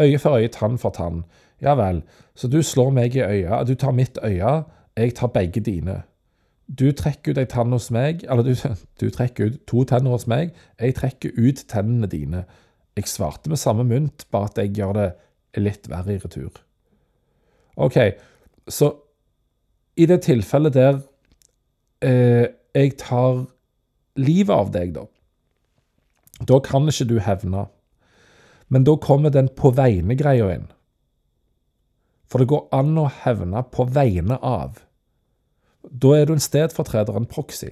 [0.03, 1.23] Øye for øye, tann for tann.
[1.63, 2.03] Ja vel,
[2.35, 3.69] så du slår meg i øyet.
[3.69, 4.65] Du tar mitt øye,
[4.97, 6.03] jeg tar begge dine.
[6.67, 8.55] Du trekker ut ei tann hos meg, eller du,
[9.01, 10.55] du, trekker ut to tenner hos meg.
[10.81, 12.45] Jeg trekker ut tennene dine.
[12.97, 15.09] Jeg svarte med samme mynt, bare at jeg gjør det
[15.63, 16.59] litt verre i retur.
[17.77, 17.99] OK,
[18.71, 18.91] så
[19.99, 20.99] i det tilfellet der
[22.05, 23.45] eh, jeg tar
[24.21, 25.07] livet av deg, da,
[26.45, 27.69] da kan ikke du hevne.
[28.69, 30.67] Men da kommer den på vegne-greia inn.
[32.27, 34.81] For det går an å hevne på vegne av.
[35.85, 37.71] Da er du en stedfortreder, en proxy.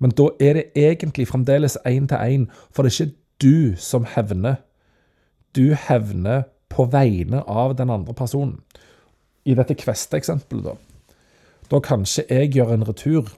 [0.00, 4.08] Men da er det egentlig fremdeles én til én, for det er ikke du som
[4.08, 4.62] hevner.
[5.54, 8.62] Du hevner på vegne av den andre personen.
[9.44, 10.89] I dette Kveste-eksempelet, da.
[11.70, 13.30] Da kan ikke jeg gjøre en retur,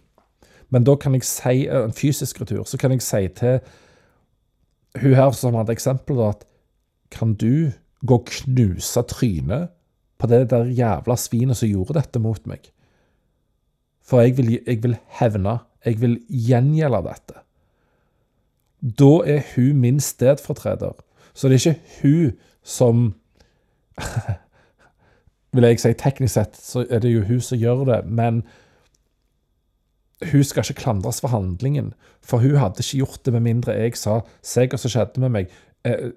[0.73, 2.65] men da kan jeg si en fysisk retur.
[2.65, 3.61] Så kan jeg si til
[5.01, 6.45] hun her som hadde eksempel, at
[7.13, 7.73] kan du
[8.07, 9.69] gå og knuse trynet
[10.19, 12.71] på det der jævla svinet som gjorde dette mot meg?
[14.03, 15.59] For jeg vil, jeg vil hevne.
[15.85, 17.43] Jeg vil gjengjelde dette.
[18.83, 20.95] Da er hun min stedfortreder.
[21.35, 23.15] Så det er ikke hun som
[25.53, 28.43] Vil jeg si teknisk sett, så er det jo hun som gjør det, men
[30.31, 31.93] hun skal ikke klandres for handlingen.
[32.23, 35.31] For hun hadde ikke gjort det med mindre jeg sa 'se hva som skjedde med
[35.31, 35.51] meg'.
[35.85, 36.13] Jeg,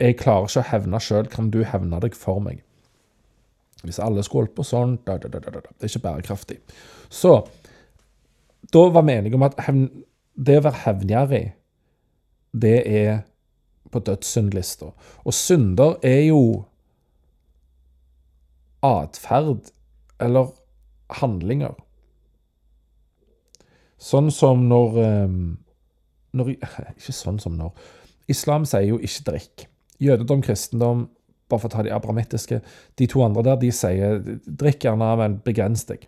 [0.00, 2.62] jeg klarer ikke å hevne sjøl, kan du hevne deg for meg?
[3.82, 6.58] Hvis alle skulle holdt på sånn da, da, da, da, Det er ikke bærekraftig.
[7.08, 7.46] Så
[8.72, 9.56] da var vi enige om at
[10.36, 11.52] det å være hevngjerrig,
[12.52, 13.22] det er
[13.90, 14.92] på dødssyndlista.
[15.24, 16.64] Og synder er jo
[18.86, 19.70] atferd
[20.20, 20.52] eller
[21.20, 21.74] handlinger.
[24.00, 25.58] Sånn som når, ehm,
[26.32, 26.54] når
[26.96, 27.74] Ikke sånn som når.
[28.28, 29.66] Islam sier jo 'ikke drikk'.
[30.00, 31.08] Jødedom, kristendom,
[31.48, 32.60] bare for å ta de abramittiske.
[32.96, 36.06] De to andre der de sier drikk gjerne, men begrens deg.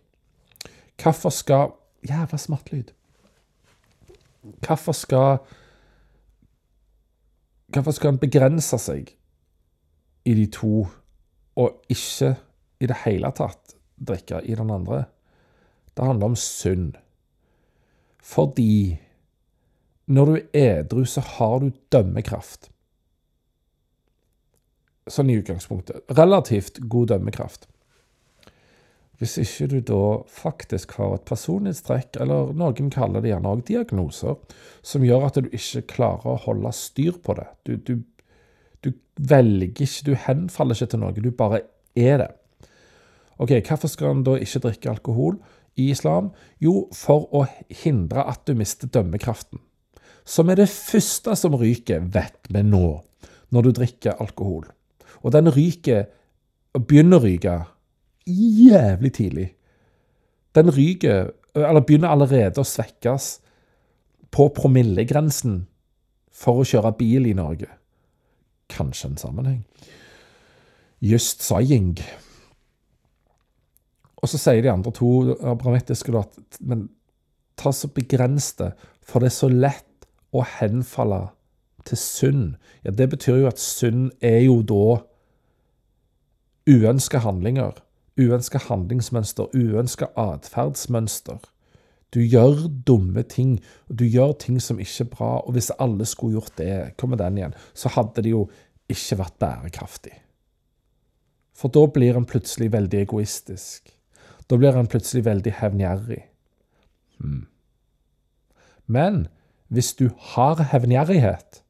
[0.97, 1.73] Hvorfor skal
[2.09, 2.85] Jævla smattlyd.
[4.67, 5.39] Hvorfor skal
[7.73, 9.15] Hvorfor skal en begrense seg
[10.25, 10.87] i de to,
[11.57, 12.35] og ikke
[12.83, 15.05] i det hele tatt drikke i den andre?
[15.95, 16.99] Det handler om synd.
[18.23, 18.99] Fordi
[20.13, 22.73] når du er edru, så har du dømmekraft
[25.11, 26.05] sånn i utgangspunktet.
[26.15, 27.69] Relativt god dømmekraft.
[29.23, 34.35] hvis ikke du da faktisk har et personlighetstrekk, eller noen kaller det gjerne òg diagnoser,
[34.83, 37.45] som gjør at du ikke klarer å holde styr på det.
[37.63, 37.93] Du, du,
[38.83, 38.91] du
[39.31, 41.61] velger ikke, du henfaller ikke til noe, du bare
[41.95, 42.29] er det.
[43.39, 45.39] Ok, Hvorfor skal en da ikke drikke alkohol
[45.77, 46.31] i islam?
[46.61, 47.47] Jo, for å
[47.83, 49.61] hindre at du mister dømmekraften.
[50.25, 53.01] Som er det første som ryker, vet vi nå,
[53.51, 54.67] når du drikker alkohol.
[55.23, 56.07] Og den ryker,
[56.75, 57.57] og begynner å ryke,
[58.27, 59.49] jævlig tidlig.
[60.55, 63.35] Den ryker, eller begynner allerede å svekkes
[64.33, 65.63] på promillegrensen
[66.33, 67.69] for å kjøre bil i Norge.
[68.73, 69.63] Kanskje en sammenheng.
[71.03, 71.99] Just saying.
[74.23, 76.89] Og så sier de andre to abramittiske at men
[77.59, 81.27] ta så begrens det, for det er så lett å henfalle
[81.89, 82.45] til synd.
[82.87, 85.01] Ja, det betyr jo at synd er jo da
[86.71, 87.81] uønska handlinger,
[88.21, 91.43] uønska handlingsmønster, uønska atferdsmønster.
[92.13, 93.57] Du gjør dumme ting,
[93.89, 95.31] og du gjør ting som ikke er bra.
[95.47, 98.45] Og hvis alle skulle gjort det, kommer den igjen, så hadde det jo
[98.93, 100.15] ikke vært bærekraftig.
[101.57, 103.93] For da blir en plutselig veldig egoistisk.
[104.53, 106.19] Da blir han plutselig veldig hevngjerrig.
[107.17, 107.47] Hmm.
[108.87, 109.27] Men
[109.73, 111.63] hvis du har hevngjerrighet,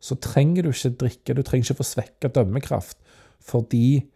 [0.00, 2.98] så trenger du ikke drikke, du trenger ikke få svekka dømmekraft,
[3.40, 4.10] fordi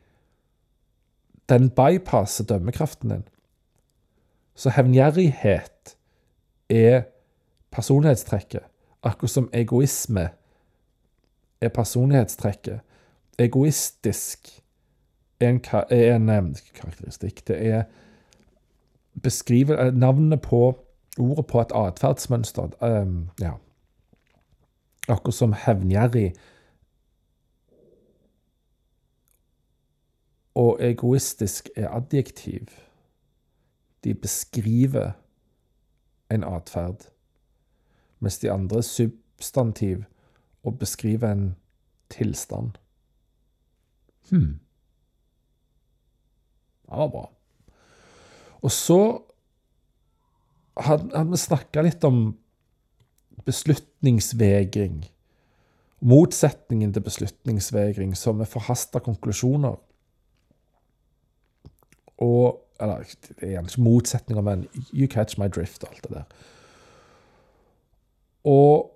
[1.49, 3.25] den bypasser dømmekraften din.
[4.55, 5.97] Så hevngjerrighet
[6.69, 7.07] er
[7.73, 8.69] personlighetstrekket,
[9.03, 10.29] akkurat som egoisme
[11.61, 12.85] er personlighetstrekket.
[13.39, 14.53] Egoistisk
[15.41, 17.47] en, er en eh, karakteristikk.
[17.49, 17.83] Det er
[19.23, 20.85] beskriver eh, navnet på
[21.19, 22.83] ordet på et atferdsmønster.
[22.83, 23.53] Um, ja.
[25.09, 26.35] Akkurat som hevngjerrig
[30.55, 32.69] og egoistisk er adjektiv.
[34.05, 35.13] De beskriver
[36.31, 37.11] en atferd,
[38.19, 40.05] mens de andre er substantiv
[40.63, 41.57] og beskriver en
[42.11, 42.71] tilstand.
[44.31, 44.61] Hm.
[46.85, 47.25] Det var bra.
[48.65, 49.01] Og så
[50.81, 52.35] hadde vi snakka litt om
[53.45, 55.05] beslutningsvegring.
[56.05, 59.79] Motsetningen til beslutningsvegring, som er forhasta konklusjoner.
[62.25, 66.11] Og Eller det er gjerne ikke motsetninger, men you catch my drift og alt det
[66.11, 66.25] der.
[68.51, 68.91] Og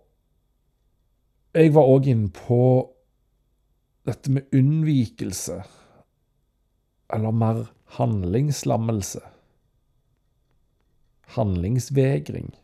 [1.54, 2.58] jeg var òg inne på
[4.08, 5.62] dette med unnvikelse,
[7.14, 7.62] eller mer
[7.96, 9.20] handlingslammelse
[11.28, 12.54] handlingsvegring.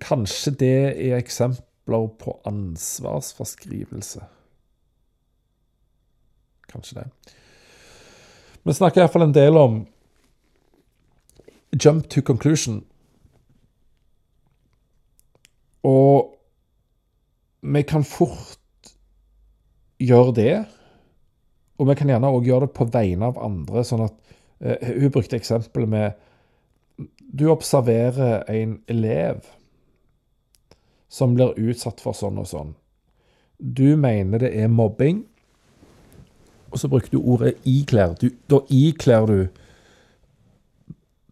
[0.00, 0.76] Kanskje det
[1.10, 4.22] er eksempler på ansvarsforskrivelse.
[6.70, 7.34] Kanskje det.
[8.64, 9.80] Vi snakker iallfall en del om
[11.84, 12.84] jump to conclusion.
[15.82, 16.36] Og
[17.60, 18.58] vi kan fort
[19.98, 20.54] gjøre det.
[21.80, 23.84] Og vi kan gjerne òg gjøre det på vegne av andre.
[23.86, 24.16] sånn at
[24.60, 26.26] uh, Hun brukte eksempelet med
[27.32, 29.46] du observerer en elev
[31.08, 32.72] som blir utsatt for sånn og sånn.
[33.58, 35.24] Du mener det er mobbing,
[36.70, 38.14] og så bruker du ordet iklær.
[38.18, 39.38] Du, da ikler du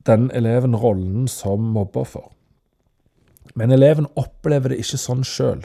[0.09, 2.27] den eleven rollen som mobbeoffer.
[3.55, 5.63] Men eleven opplever det ikke sånn sjøl.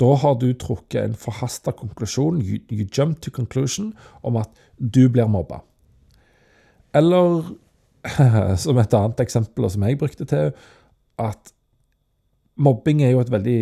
[0.00, 5.06] Da har du trukket en forhasta konklusjon, you, you jump to conclusion, om at du
[5.08, 5.62] blir mobba.
[6.94, 7.42] Eller
[8.62, 10.52] som et annet eksempel som jeg brukte til,
[11.18, 11.52] at
[12.56, 13.60] mobbing er jo et veldig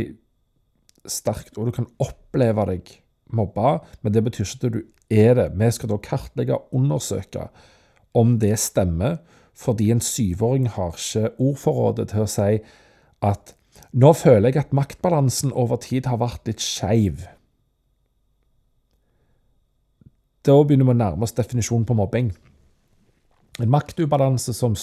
[1.10, 1.70] sterkt ord.
[1.70, 2.96] Du kan oppleve deg
[3.34, 4.82] mobba, men det betyr ikke at du
[5.14, 5.48] er det.
[5.58, 7.48] Vi skal da kartlegge og undersøke
[8.14, 9.18] om det stemmer,
[9.54, 12.56] fordi en syvåring har ikke ordforrådet til å si
[13.24, 13.54] at
[13.94, 17.22] nå føler jeg at maktbalansen over tid har vært litt skeiv.
[20.44, 22.32] Da begynner vi å nærme oss definisjonen på mobbing
[23.62, 24.74] en maktubalanse som,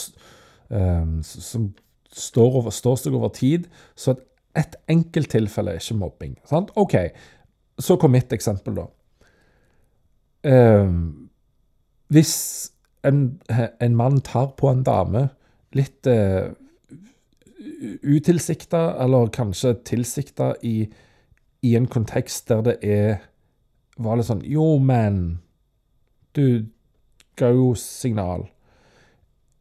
[0.69, 1.73] um, som
[2.11, 3.67] står, over, står, seg over tid.
[3.95, 4.21] Så et,
[4.55, 6.37] enkelt enkelttilfelle er ikke mobbing.
[6.47, 6.71] Sant?
[6.79, 6.97] OK,
[7.79, 8.87] så kom mitt eksempel, da.
[10.41, 11.29] Um,
[12.11, 12.33] hvis
[13.07, 15.27] en, en, mann tar på en dame
[15.77, 16.49] litt uh,
[17.81, 20.89] utilsikta, eller kanskje tilsikta, i,
[21.61, 23.21] i, en kontekst der det er
[24.01, 25.41] var litt sånn Jo, men
[26.33, 26.65] Du
[27.35, 28.45] ga jo signal.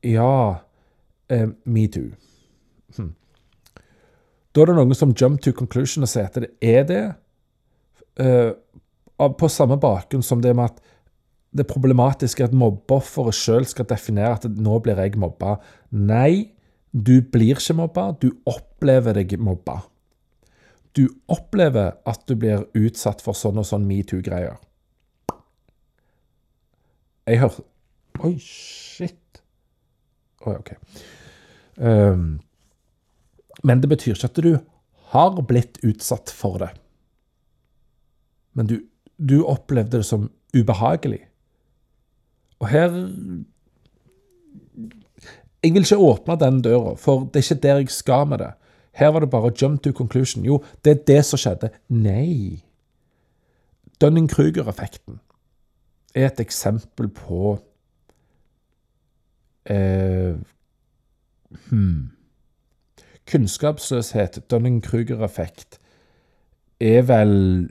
[0.07, 0.61] Ja,
[1.29, 2.13] eh, metoo.
[2.97, 3.11] Hm.
[4.53, 7.03] Da er det noen som jump to conclusion og sier at det er det.
[8.23, 8.53] Eh,
[9.19, 10.81] på samme bakgrunn som det med at
[11.57, 15.57] det problematiske er at mobbeofferet sjøl skal definere at nå blir jeg mobba.
[15.91, 16.53] Nei,
[16.93, 19.81] du blir ikke mobba, du opplever deg mobba.
[20.97, 24.59] Du opplever at du blir utsatt for sånn og sånn metoo-greier.
[27.31, 27.67] Jeg hører
[28.21, 29.39] Oi, shit.
[30.45, 30.75] Oi, OK.
[31.81, 32.41] Um,
[33.65, 34.51] men det betyr ikke at du
[35.15, 36.69] har blitt utsatt for det.
[38.59, 38.77] Men du,
[39.17, 41.23] du opplevde det som ubehagelig.
[42.61, 42.93] Og her
[45.63, 48.53] Jeg vil ikke åpne den døra, for det er ikke der jeg skal med det.
[48.93, 50.45] Her var det bare jump to conclusion.
[50.45, 51.71] Jo, det er det som skjedde.
[51.89, 52.65] Nei.
[54.01, 55.21] Dunning-Kruger-effekten
[56.15, 57.59] er et eksempel på
[59.71, 60.35] eh,
[61.69, 62.11] hmm.
[63.31, 65.79] Kunnskapsløshet, Dunning-Kruger-effekt,
[66.81, 67.69] er vel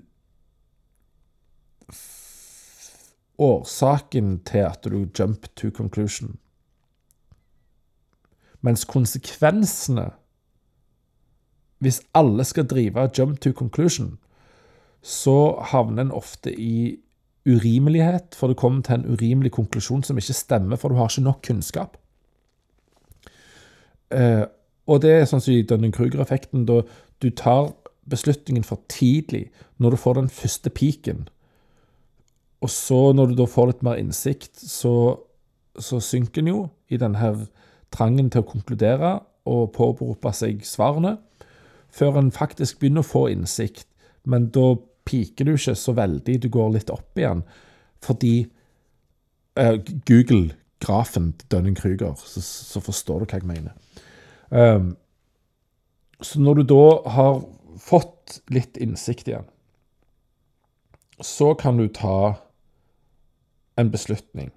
[3.40, 6.38] årsaken til at du jump to conclusion.
[8.62, 10.10] Mens konsekvensene
[11.80, 14.18] Hvis alle skal drive jump to conclusion,
[15.02, 16.98] så havner en ofte i
[17.48, 21.24] urimelighet, for det kommer til en urimelig konklusjon som ikke stemmer, for du har ikke
[21.24, 21.98] nok kunnskap.
[24.12, 24.44] Eh,
[24.90, 26.82] og det er sånn som i Dunning-Kruger-effekten, da
[27.22, 27.72] du tar
[28.10, 31.28] beslutningen for tidlig, når du får den første piken.
[32.62, 34.94] Og så, når du da får litt mer innsikt, så,
[35.80, 37.46] så synker den jo i denne her
[37.96, 39.18] trangen til å konkludere
[39.50, 41.18] og påberope seg svarene,
[41.90, 43.88] før en faktisk begynner å få innsikt.
[44.30, 44.76] Men da
[45.10, 47.42] piker du ikke så veldig, du går litt opp igjen.
[48.06, 48.34] Fordi
[49.60, 49.78] uh,
[50.08, 53.74] Google grafen til Dunning-Kruger, så, så, forstår du hva jeg mener.
[54.50, 54.94] Um,
[56.22, 56.86] så når du da
[57.16, 57.42] har
[57.80, 59.48] fått litt innsikt igjen,
[61.24, 62.40] så kan du ta
[63.80, 64.52] en beslutning.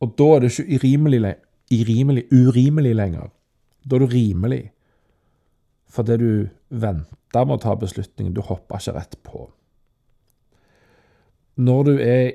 [0.00, 1.34] Og da er det ikke urimelig,
[1.70, 3.30] irimelig, urimelig lenger.
[3.84, 4.70] Da er du rimelig.
[5.88, 8.34] Fordi du venta med å ta beslutningen.
[8.34, 9.50] Du hoppa ikke rett på.
[11.56, 12.32] Når du er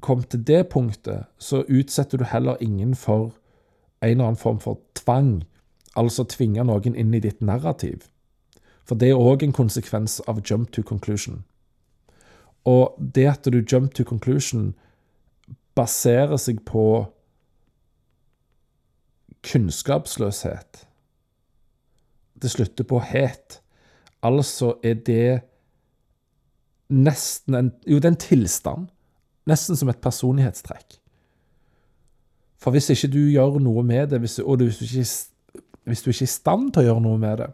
[0.00, 3.34] kommet til det punktet, så utsetter du heller ingen for
[4.02, 5.44] en eller annen form for tvang.
[5.96, 8.08] Altså tvinge noen inn i ditt narrativ.
[8.84, 11.44] For det er òg en konsekvens av jump to conclusion.
[12.64, 14.74] Og det at du jump to conclusion
[15.74, 17.04] baserer seg på
[19.44, 20.84] kunnskapsløshet.
[22.42, 23.60] Det slutter på het.
[24.22, 25.40] Altså er det
[26.88, 28.86] nesten en Jo, det er en tilstand.
[29.46, 30.98] Nesten som et personlighetstrekk.
[32.56, 35.08] For hvis ikke du gjør noe med det, hvis, og hvis du, ikke,
[35.84, 37.50] hvis du ikke er i stand til å gjøre noe med det,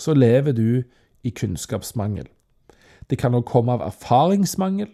[0.00, 0.82] så lever du
[1.22, 2.26] i kunnskapsmangel.
[3.10, 4.88] Det kan òg komme av erfaringsmangel.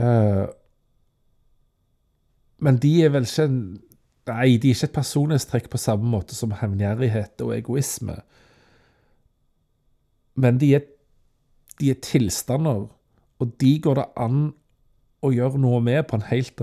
[0.00, 0.48] Uh,
[2.64, 3.48] men de er vel ikke
[4.30, 8.14] Nei, de er ikke et personlighetstrekk på samme måte som hevngjerrighet og egoisme.
[10.38, 10.84] Men de er,
[11.80, 12.84] de er tilstander,
[13.40, 14.44] og de går det an
[15.24, 16.62] å gjøre noe med på en helt,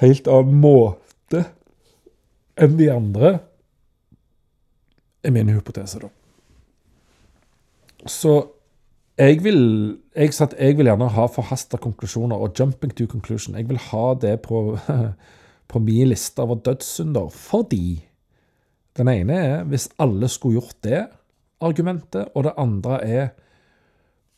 [0.00, 1.44] helt annen måte
[2.60, 3.34] enn de andre,
[5.20, 6.08] er min hypotese, da.
[8.08, 8.32] Så
[9.20, 9.60] jeg vil,
[10.16, 13.56] jeg, satt, jeg vil gjerne ha forhasta konklusjoner og jumping to conclusion.
[13.58, 14.78] Jeg vil ha det på,
[15.70, 18.00] på min liste over dødssynder, fordi
[18.96, 21.04] den ene er hvis alle skulle gjort det
[21.60, 23.28] argumentet, og det andre er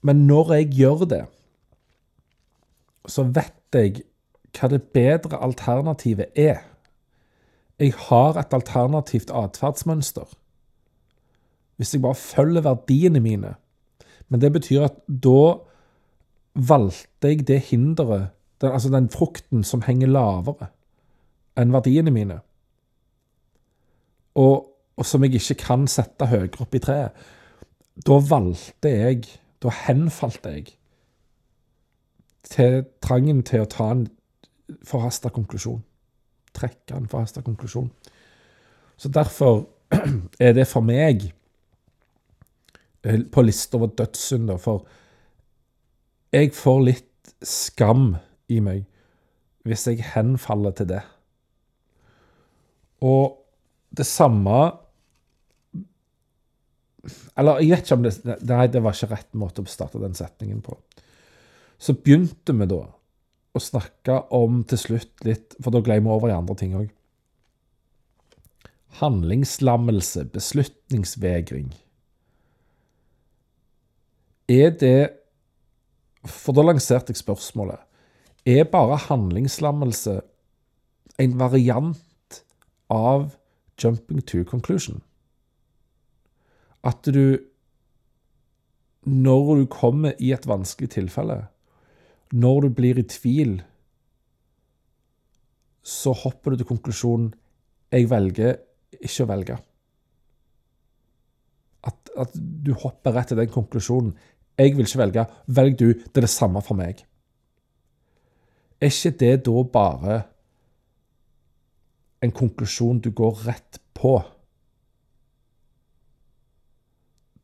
[0.03, 1.25] Men når jeg gjør det,
[3.07, 4.03] så vet jeg
[4.59, 6.59] hva det bedre alternativet er.
[7.79, 10.27] Jeg har et alternativt atferdsmønster
[11.77, 13.55] hvis jeg bare følger verdiene mine.
[14.33, 15.59] Men det betyr at da
[16.57, 18.31] valgte jeg det hinderet,
[18.61, 20.71] den, altså den frukten som henger lavere
[21.61, 22.39] enn verdiene mine,
[24.41, 27.13] og, og som jeg ikke kan sette høyere opp i treet.
[28.07, 29.27] Da valgte jeg,
[29.61, 30.73] da henfalt jeg
[32.49, 34.07] til trangen til å ta en
[34.89, 35.83] forhasta konklusjon.
[36.57, 37.93] Trekke en forhasta konklusjon.
[38.97, 39.67] Så derfor
[40.41, 41.29] er det for meg
[43.03, 44.87] på lista over dødssynder, for
[46.33, 48.15] jeg får litt skam
[48.53, 48.87] i meg
[49.67, 51.03] hvis jeg henfaller til det.
[53.03, 53.39] Og
[53.93, 54.57] det samme
[57.37, 60.15] Eller jeg vet ikke om det Nei, det var ikke rett måte å starte den
[60.15, 60.77] setningen på.
[61.83, 62.83] Så begynte vi da
[63.53, 66.91] å snakke om til slutt litt For da gled vi over i andre ting òg.
[69.03, 71.73] Handlingslammelse, beslutningsvegring.
[74.53, 74.99] Er det
[76.29, 77.81] For da lanserte jeg spørsmålet
[78.47, 80.21] Er bare handlingslammelse
[81.23, 82.43] en variant
[82.91, 83.33] av
[83.83, 85.03] jumping to conclusion?
[86.83, 87.39] At du,
[89.07, 91.37] når du kommer i et vanskelig tilfelle,
[92.33, 93.61] når du blir i tvil,
[95.83, 97.31] så hopper du til konklusjonen
[97.93, 98.57] jeg velger
[98.99, 99.59] ikke å velge.
[101.83, 104.13] At, at, du hopper rett til den konklusjonen.
[104.59, 105.25] Jeg vil ikke velge.
[105.47, 105.89] Velg du.
[105.93, 107.05] Det er det samme for meg.
[108.83, 110.23] Er ikke det da bare
[112.23, 114.17] en konklusjon du går rett på?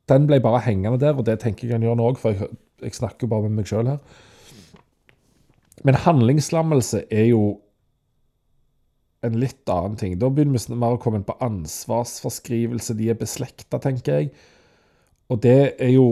[0.09, 2.49] Den ble bare hengende der, og det tenker jeg han gjør nå òg, for jeg,
[2.83, 3.99] jeg snakker bare med meg sjøl her.
[5.87, 7.43] Men handlingslammelse er jo
[9.27, 10.17] en litt annen ting.
[10.19, 12.97] Da begynner vi mer å komme inn på ansvarsforskrivelse.
[12.99, 14.33] De er beslekta, tenker jeg.
[15.29, 16.09] Og det er jo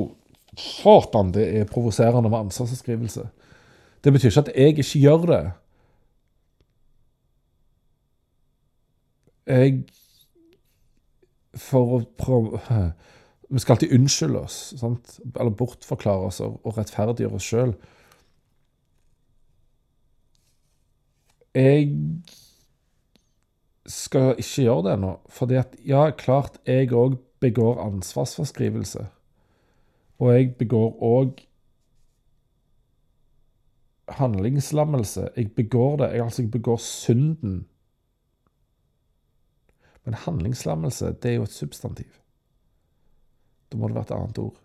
[0.56, 3.28] Satan, det er provoserende med ansvarsforskrivelse.
[4.04, 5.42] Det betyr ikke at jeg ikke gjør det.
[9.46, 9.84] Jeg
[11.56, 12.58] For å prøve
[13.48, 15.20] Vi skal alltid unnskylde oss, sant?
[15.38, 17.76] eller bortforklare oss og rettferdiggjøre oss sjøl.
[21.54, 21.92] Jeg
[23.86, 25.12] skal ikke gjøre det nå.
[25.30, 29.06] Fordi at, ja, klart jeg òg begår ansvarsforskrivelse.
[30.18, 31.46] Og jeg begår òg
[34.08, 35.28] handlingslammelse.
[35.36, 36.10] Jeg begår det.
[36.12, 37.68] Jeg, altså, jeg begår synden.
[40.04, 42.12] Men handlingslammelse, det er jo et substantiv.
[43.72, 44.60] Da må det være et annet ord.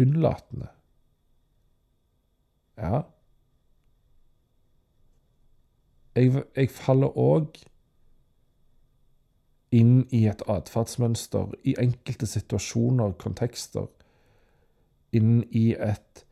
[0.00, 0.68] Unnlatende.
[2.76, 3.00] Ja.
[6.14, 7.56] Jeg, jeg faller òg
[9.72, 13.88] inn i et atferdsmønster i enkelte situasjoner, kontekster.
[15.16, 16.24] Inn i et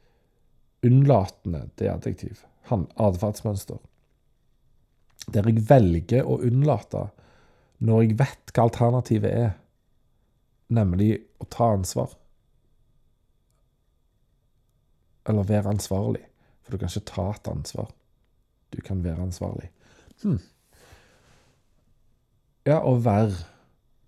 [0.87, 3.81] unnlatende, det adjektiv, atferdsmønster.
[5.33, 7.09] Der jeg velger å unnlate
[7.81, 9.53] når jeg vet hva alternativet er,
[10.73, 12.13] nemlig å ta ansvar.
[15.29, 16.23] Eller være ansvarlig,
[16.61, 17.89] for du kan ikke ta et ansvar.
[18.71, 19.71] Du kan være ansvarlig.
[20.23, 20.41] Hmm.
[22.71, 23.35] Ja, å være.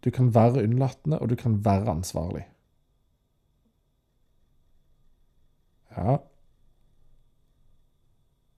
[0.05, 2.45] Du kan være unnlatende, og du kan være ansvarlig.
[5.97, 6.17] Ja.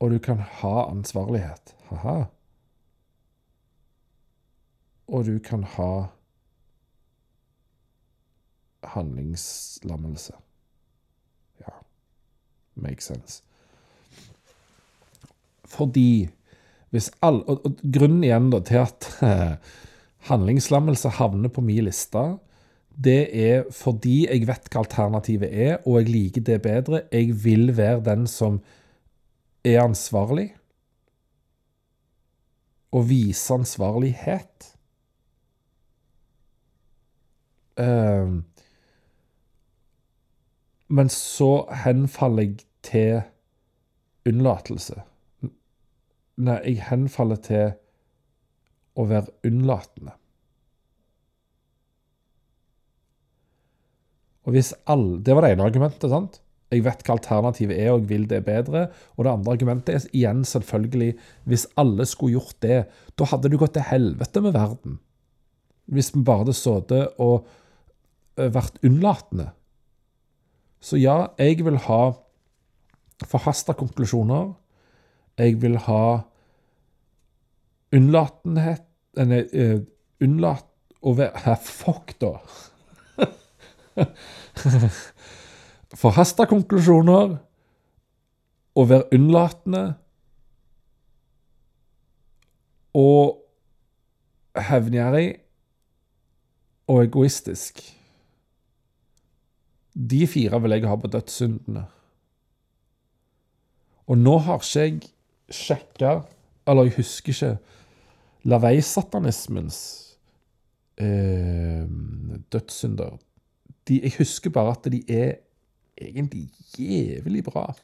[0.04, 1.74] Og du kan ha ansvarlighet.
[1.88, 2.24] Ha-ha.
[5.08, 6.06] Og du kan ha
[8.94, 10.36] handlingslammelse.
[11.60, 11.72] Ja,
[12.74, 13.42] makes sense.
[15.64, 16.28] Fordi
[16.94, 19.08] hvis all, og, og, Grunnen igjen da, til at
[20.28, 22.24] handlingslammelse havner på min liste,
[22.94, 27.02] det er fordi jeg vet hva alternativet er, og jeg liker det bedre.
[27.12, 28.60] Jeg vil være den som
[29.64, 30.52] er ansvarlig,
[32.94, 34.70] og vise ansvarlighet.
[37.80, 38.38] Uh,
[40.88, 43.22] men så henfaller jeg til
[44.28, 45.00] unnlatelse.
[46.38, 47.72] Nei, jeg henfaller til
[48.94, 50.14] å være unnlatende.
[54.44, 56.10] Og hvis alle, Det var det ene argumentet.
[56.10, 56.40] sant?
[56.70, 58.90] Jeg vet hva alternativet er, og jeg vil det bedre.
[59.16, 61.14] Og det andre argumentet er igjen selvfølgelig
[61.46, 62.86] hvis alle skulle gjort det,
[63.16, 64.98] da hadde det gått til helvete med verden.
[65.86, 67.46] Hvis vi bare hadde sittet og
[68.36, 69.52] vært unnlatende.
[70.80, 72.02] Så ja, jeg vil ha
[73.24, 74.54] forhasta konklusjoner.
[75.38, 76.24] Jeg vil ha
[77.94, 78.83] unnlatenhet
[79.22, 79.80] Nei, uh,
[80.24, 80.70] unnlatt
[81.04, 82.32] å være Fuck, da.
[86.00, 87.36] Forhasta konklusjoner,
[88.74, 89.84] å være unnlatende
[92.98, 93.38] og
[94.58, 95.28] hevngjerrig
[96.90, 97.78] og egoistisk.
[99.94, 101.84] De fire vil jeg ha på dødssyndene.
[104.10, 104.98] Og nå har ikke jeg
[105.54, 106.16] sjekka,
[106.66, 107.52] eller jeg husker ikke
[108.44, 109.78] Lavei-satanismens
[111.00, 111.88] eh,
[112.52, 113.16] dødssynder
[113.88, 115.34] de, Jeg husker bare at de er
[116.00, 117.74] egentlig jævlig bra.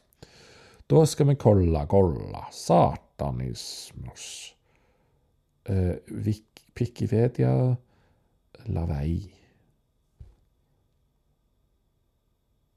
[0.90, 4.56] Da skal vi kolla, kolla Satanismos
[5.64, 7.76] eh, Wikipedia
[8.66, 9.30] Lavei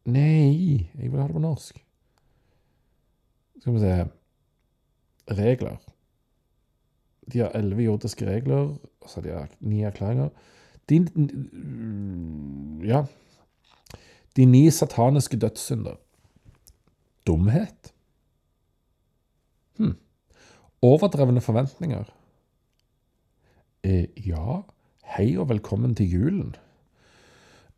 [0.04, 1.78] Nei, jeg vil ha det på norsk.
[3.62, 3.94] Skal vi se
[5.32, 5.93] Regler.
[7.32, 10.30] De har elleve jordiske regler, og så har de ni erklæringer.
[10.90, 11.00] De,
[12.88, 13.04] ja.
[14.36, 15.96] De ni sataniske dødssynder.
[17.28, 17.94] Dumhet.
[19.78, 19.96] Hm.
[20.82, 22.04] Overdrevne forventninger.
[23.84, 24.62] Eh, ja,
[25.16, 26.56] hei og velkommen til julen.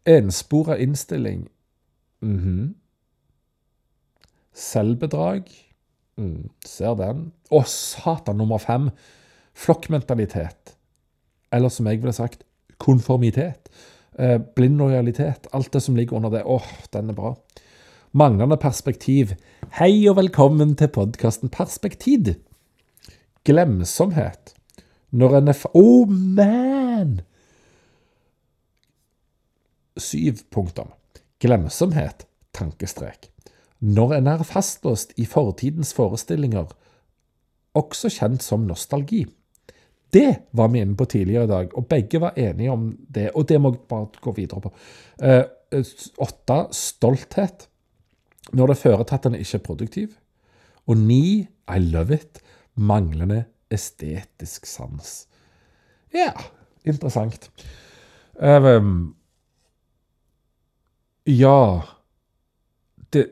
[0.05, 1.47] Enspora innstilling.
[2.21, 2.75] Mhm.
[4.53, 5.43] Selvbedrag.
[6.17, 7.31] Mm, ser den.
[7.51, 8.89] Å, satan, nummer fem.
[9.55, 10.75] Flokkmentalitet.
[11.51, 12.43] Eller som jeg ville sagt,
[12.77, 13.69] konformitet.
[14.19, 15.47] Eh, blind lojalitet.
[15.53, 16.43] Alt det som ligger under det.
[16.43, 17.35] Åh, den er bra.
[18.11, 19.33] Manglende perspektiv.
[19.79, 22.35] Hei og velkommen til podkasten Perspektid.
[23.47, 24.53] Glemsomhet.
[25.11, 25.71] Når en er fa...
[25.73, 27.21] Oh, man!
[29.97, 30.91] Syv punktum.
[31.39, 32.27] Glemsomhet.
[32.55, 33.31] Tankestrek.
[33.79, 36.71] Når en er fastlåst i fortidens forestillinger,
[37.75, 39.25] også kjent som nostalgi.
[40.15, 43.29] Det var vi inne på tidligere i dag, og begge var enige om det.
[43.35, 44.71] Og det må jeg bare gå videre på.
[45.19, 45.43] Eh,
[46.23, 47.67] åtte stolthet.
[48.53, 50.15] Når det fører til at en ikke er produktiv.
[50.87, 52.39] Og ni I love it
[52.75, 55.27] manglende estetisk sans.
[56.13, 56.31] Ja,
[56.85, 57.49] interessant.
[58.35, 59.15] Um,
[61.25, 61.81] ja
[63.13, 63.29] det,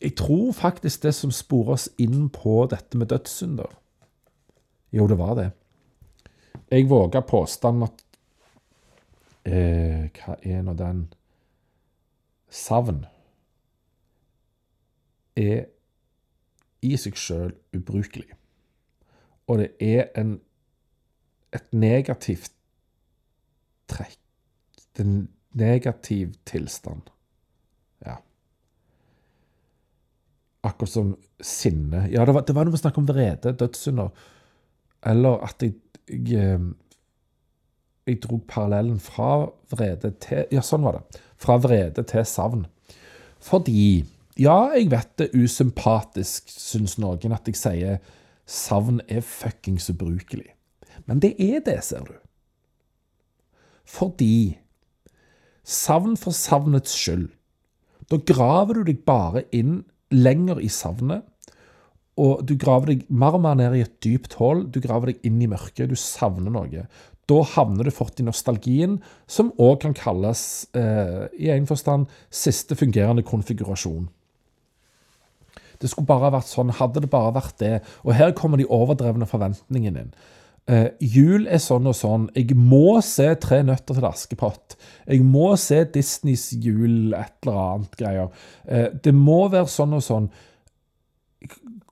[0.00, 3.68] Jeg tror faktisk det som sporer oss inn på dette med dødssynder
[4.92, 5.50] Jo, det var det.
[6.72, 8.04] Jeg våger påstanden at
[9.44, 11.02] eh, Hva er nå den
[12.52, 13.04] Savn
[15.36, 15.66] er
[16.84, 18.28] i seg sjøl ubrukelig.
[19.48, 20.34] Og det er en,
[21.54, 22.52] et negativt
[23.88, 24.18] trekk.
[24.92, 25.22] Det er en
[25.56, 27.08] negativ tilstand.
[28.04, 28.18] Ja.
[30.68, 32.06] Akkurat som sinne.
[32.12, 34.12] Ja, det var, det var noe snakk om vrede, dødssynder.
[35.08, 36.60] Eller at jeg, jeg
[38.06, 41.20] jeg dro parallellen fra vrede til Ja, sånn var det.
[41.38, 42.66] Fra vrede til savn.
[43.42, 44.04] Fordi
[44.40, 47.98] Ja, jeg vet det er usympatisk, syns noen, at jeg sier
[48.48, 50.54] savn er fuckings ubrukelig.
[51.04, 52.14] Men det er det, ser du.
[53.84, 54.58] Fordi
[55.62, 57.28] savn for savnets skyld.
[58.08, 61.28] Da graver du deg bare inn lenger i savnet.
[62.20, 64.66] Og du graver deg mer og mer ned i et dypt hull.
[64.68, 65.88] Du graver deg inn i mørket.
[65.88, 66.86] Du savner noe.
[67.30, 68.98] Da havner du fort i nostalgien,
[69.30, 74.08] som òg kan kalles, eh, i en forstand, siste fungerende konfigurasjon.
[75.80, 76.70] Det skulle bare vært sånn.
[76.70, 77.82] Hadde det bare vært det.
[78.04, 80.14] Og her kommer de overdrevne forventningene inn.
[80.70, 82.28] Eh, jul er sånn og sånn.
[82.38, 84.76] Jeg må se Tre nøtter til Askepott.
[85.08, 88.30] Jeg må se Disneys jul, et eller annet greier.
[88.68, 90.30] Eh, det må være sånn og sånn.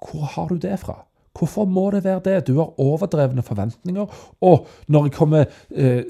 [0.01, 1.05] Hvor har du det fra?
[1.39, 2.47] Hvorfor må det være det?
[2.47, 4.07] Du har overdrevne forventninger.
[4.41, 6.03] Og når jeg kommer, eh,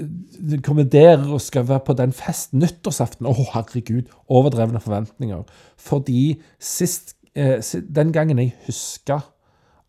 [0.63, 5.43] kommer der og skal være på den festen nyttårsaften Å, herregud, overdrevne forventninger.
[5.77, 7.61] Fordi sist, eh,
[7.95, 9.21] den gangen jeg huska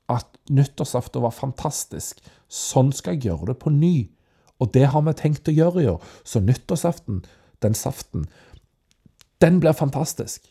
[0.09, 4.09] at nyttårsaften var fantastisk, sånn skal jeg gjøre det på ny.
[4.59, 6.01] Og det har vi tenkt å gjøre i år.
[6.23, 7.23] Så nyttårsaften,
[7.61, 8.27] den saften,
[9.41, 10.45] den blir fantastisk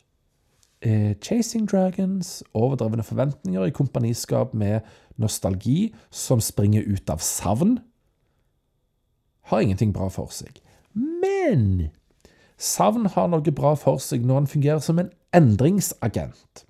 [0.80, 4.80] Chasing Dragons, overdrevne forventninger i kompaniskap med
[5.20, 7.78] nostalgi som springer ut av savn,
[9.50, 10.62] har ingenting bra for seg.
[10.94, 11.90] Men
[12.60, 16.64] savn har noe bra for seg når han fungerer som en endringsagent.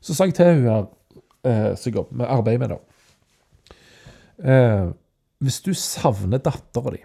[0.00, 0.88] Så sa jeg til hun her
[1.44, 2.78] eh, som arbeider med, da
[4.40, 4.88] eh,
[5.44, 7.02] Hvis du savner dattera di,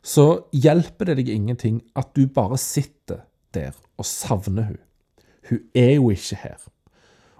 [0.00, 4.80] så hjelper det deg ingenting at du bare sitter der og savner hun.
[5.50, 6.58] Hun er jo ikke her.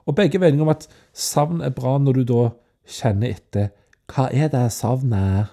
[0.08, 2.44] Og begge er om at savn er bra når du da
[2.90, 3.70] kjenner etter
[4.10, 5.50] hva er det savnet savner?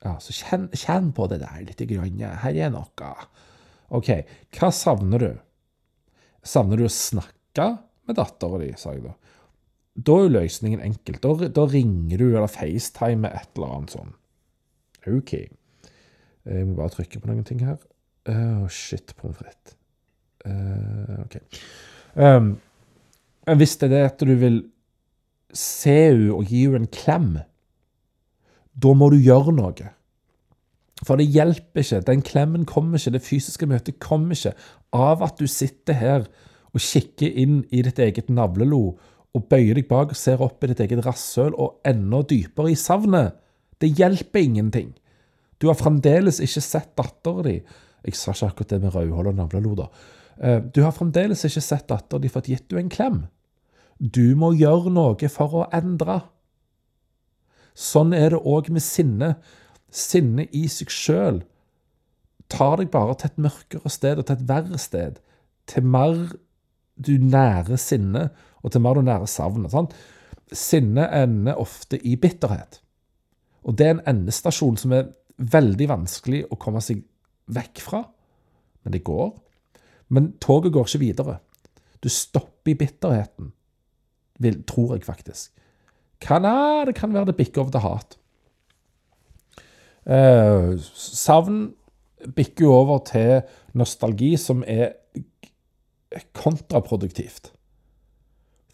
[0.00, 1.80] Ja, så kjenn, kjenn, på det der litt.
[1.88, 2.20] Grann.
[2.42, 3.10] Her er noe.
[3.92, 4.08] OK,
[4.56, 5.30] hva savner du?
[6.46, 7.66] Savner du å snakke
[8.08, 9.14] med dattera di, sa jeg da.
[10.00, 11.18] Da er jo løsningen enkel.
[11.20, 14.14] Da, da ringer du eller FaceTime et eller annet sånn.
[15.10, 15.34] OK.
[16.48, 17.76] Jeg må bare trykke på noen ting her.
[18.28, 19.76] Oh, shit, pommes frites.
[20.44, 21.36] Uh, OK.
[22.16, 22.58] Um,
[23.56, 24.60] hvis det er det at du vil
[25.56, 27.30] se henne og gi henne en klem,
[28.80, 29.90] da må du gjøre noe.
[31.06, 32.02] For det hjelper ikke.
[32.06, 34.54] Den klemmen kommer ikke, det fysiske møtet kommer ikke
[34.96, 36.26] av at du sitter her
[36.70, 38.82] og kikker inn i ditt eget navlelo
[39.30, 42.78] og bøyer deg bak og ser opp i ditt eget rasshøl og enda dypere i
[42.78, 43.36] savnet.
[43.80, 44.90] Det hjelper ingenting.
[45.60, 47.56] Du har fremdeles ikke sett dattera di.
[48.06, 49.88] Jeg sa ikke akkurat det med rødhål og da.
[50.40, 53.24] Eh, du har fremdeles ikke sett dattera di fått gitt du en klem.
[54.00, 56.22] Du må gjøre noe for å endre.
[57.76, 59.34] Sånn er det òg med sinne.
[59.90, 61.42] Sinne i seg sjøl.
[62.50, 65.20] tar deg bare til et mørkere sted og til et verre sted.
[65.70, 66.32] Til mer
[66.98, 68.30] du nærer sinne,
[68.62, 69.70] og til mer du nærer savnet.
[69.70, 69.94] Sant?
[70.50, 72.80] Sinne ender ofte i bitterhet.
[73.62, 77.04] Og det er en endestasjon som er veldig vanskelig å komme seg
[77.54, 78.02] vekk fra.
[78.84, 79.32] Men det går.
[80.08, 81.38] Men toget går ikke videre.
[82.02, 83.52] Du stopper i bitterheten,
[84.40, 85.52] vil, tror jeg faktisk.
[86.20, 86.44] Kan,
[86.86, 88.16] det kan være det bikker over til hat.
[90.06, 91.60] Eh, savn
[92.36, 93.42] bikker jo over til
[93.76, 94.92] nostalgi, som er
[96.32, 97.52] kontraproduktivt.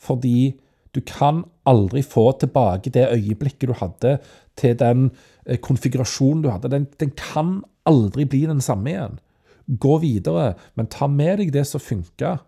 [0.01, 0.61] Fordi
[0.97, 4.17] du kan aldri få tilbake det øyeblikket du hadde
[4.57, 5.11] til den
[5.45, 6.71] eh, konfigurasjonen du hadde.
[6.73, 9.19] Den, den, kan aldri bli den samme igjen.
[9.67, 12.39] Gå videre, men ta med deg det som funka.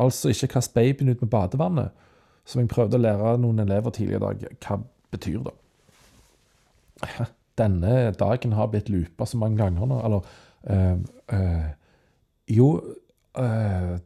[0.00, 1.90] Altså ikke kast babyen ut med badevannet,
[2.48, 4.56] som jeg prøvde å lære noen elever tidligere i dag.
[4.64, 4.80] Hva
[5.12, 5.56] betyr det?
[7.60, 10.00] Denne dagen har blitt loopa så mange ganger nå.
[10.06, 10.32] Eller
[10.72, 10.98] øh,
[11.36, 11.70] øh,
[12.50, 12.68] Jo
[13.38, 13.98] øh,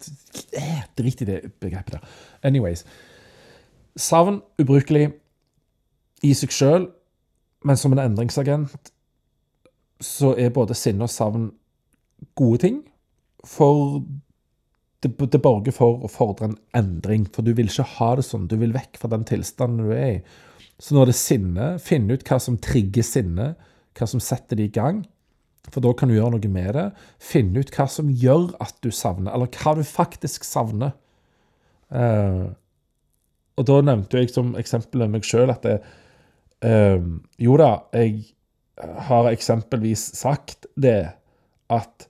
[0.98, 2.08] Drit i det begrepet der.
[2.42, 2.84] Anyways.
[4.00, 5.08] Savn ubrukelig
[6.24, 6.88] i seg sjøl,
[7.64, 8.90] men som en endringsagent
[10.04, 11.48] så er både sinne og savn
[12.36, 12.80] gode ting.
[13.46, 14.00] For
[15.04, 17.26] det, det borger for å fordre en endring.
[17.32, 18.48] For du vil ikke ha det sånn.
[18.50, 20.18] Du vil vekk fra den tilstanden du er i.
[20.82, 21.74] Så nå er det sinne.
[21.82, 23.52] Finne ut hva som trigger sinne.
[23.94, 25.04] Hva som setter det i gang.
[25.70, 26.88] For da kan du gjøre noe med det.
[27.22, 30.92] Finne ut hva som gjør at du savner, eller hva du faktisk savner.
[31.94, 32.52] Uh,
[33.54, 35.76] og da nevnte jeg som eksempel meg sjøl at det,
[36.66, 37.04] uh,
[37.38, 38.34] Jo da, jeg
[39.08, 41.12] har eksempelvis sagt det
[41.70, 42.08] at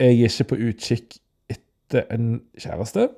[0.00, 1.16] jeg er ikke på utkikk
[1.52, 3.10] etter en kjæreste,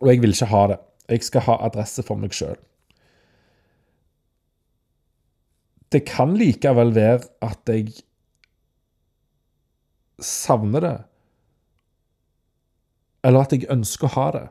[0.00, 0.78] og jeg vil ikke ha det.
[1.06, 2.56] Jeg skal ha adresse for meg sjøl.
[5.92, 7.92] Det kan likevel være at jeg
[10.18, 10.96] savner det,
[13.22, 14.46] eller at jeg ønsker å ha det.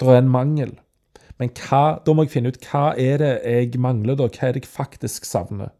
[0.00, 0.74] Det er en mangel.
[1.40, 4.28] Men hva, da må jeg finne ut hva er det jeg mangler, da?
[4.32, 5.72] Hva er det jeg faktisk savner?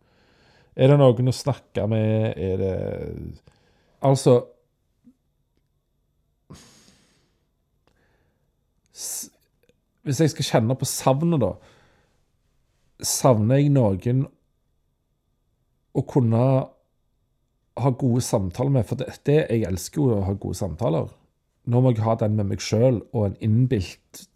[0.77, 2.37] Er det noen å snakke med?
[2.37, 2.77] Er det
[4.05, 4.43] Altså
[10.07, 11.55] Hvis jeg skal kjenne på savnet, da
[13.05, 14.27] Savner jeg noen
[15.97, 16.43] å kunne
[17.77, 18.87] ha gode samtaler med?
[18.89, 21.11] For det, det jeg elsker jo å ha gode samtaler.
[21.67, 24.27] Nå må jeg ha den med meg sjøl og innbilt,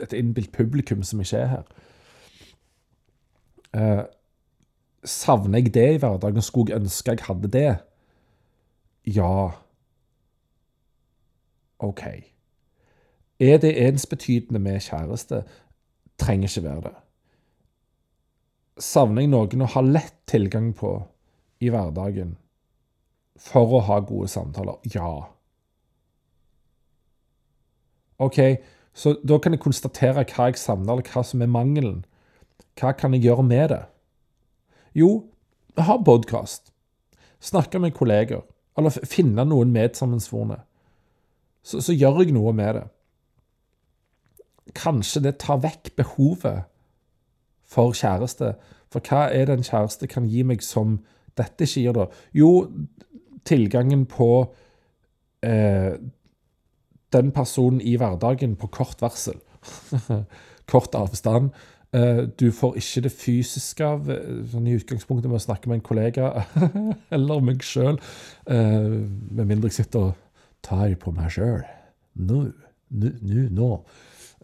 [0.00, 1.66] et innbilt publikum som ikke er her.
[3.76, 4.04] Eh,
[5.04, 6.42] savner jeg det i hverdagen?
[6.42, 7.76] Skulle jeg ønske jeg hadde det?
[9.06, 9.50] Ja.
[11.78, 12.02] OK.
[13.40, 15.44] Er det ensbetydende med kjæreste?
[16.18, 16.96] Trenger ikke være det.
[18.82, 20.96] Savner jeg noen å ha lett tilgang på
[21.60, 22.36] i hverdagen
[23.38, 24.78] for å ha gode samtaler?
[24.94, 25.37] Ja.
[28.18, 28.38] OK,
[28.94, 32.00] så da kan jeg konstatere hva jeg savner, eller hva som er mangelen.
[32.78, 33.82] Hva kan jeg gjøre med det?
[34.98, 35.10] Jo,
[35.78, 36.72] ha podkast.
[37.40, 38.42] Snakke med kolleger.
[38.78, 40.60] Eller finne noen medsammensvorne.
[41.62, 42.84] Så, så gjør jeg noe med det.
[44.78, 46.66] Kanskje det tar vekk behovet
[47.68, 48.54] for kjæreste.
[48.92, 50.98] For hva er det en kjæreste kan gi meg som
[51.38, 52.06] dette ikke gir, da?
[52.34, 52.50] Jo,
[53.46, 54.30] tilgangen på
[55.46, 55.94] eh,
[57.12, 59.40] den personen i hverdagen på kort varsel.
[60.72, 61.50] kort avstand.
[61.96, 64.10] Eh, du får ikke det fysiske av
[64.50, 66.44] sånn i utgangspunktet med å snakke med en kollega
[67.16, 67.96] eller meg sjøl,
[68.44, 71.62] eh, med mindre jeg sitter og tar på meg sjøl.
[72.28, 72.42] Nå,
[72.92, 73.12] nå,
[73.56, 73.70] nå.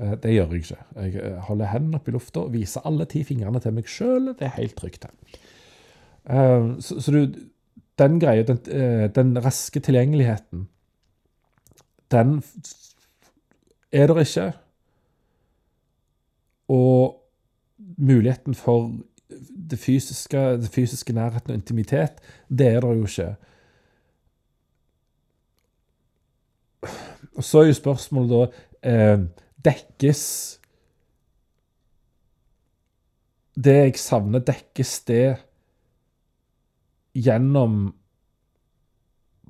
[0.00, 0.84] Eh, det gjør jeg ikke.
[1.04, 4.32] Jeg holder hendene opp i lufta og viser alle ti fingrene til meg sjøl.
[4.32, 5.04] Det er helt trygt.
[6.24, 7.34] Så, så du,
[8.00, 8.62] den greia, den,
[9.12, 10.64] den raske tilgjengeligheten
[12.14, 12.38] den
[13.92, 14.52] er der ikke.
[16.68, 17.20] Og
[17.96, 18.92] muligheten for
[19.70, 23.34] det fysiske, det fysiske nærheten og intimitet, det er der jo ikke.
[27.36, 29.20] Og så er jo spørsmålet da eh,
[29.64, 30.60] Dekkes
[33.64, 35.36] Det jeg savner, dekkes det
[37.14, 37.94] gjennom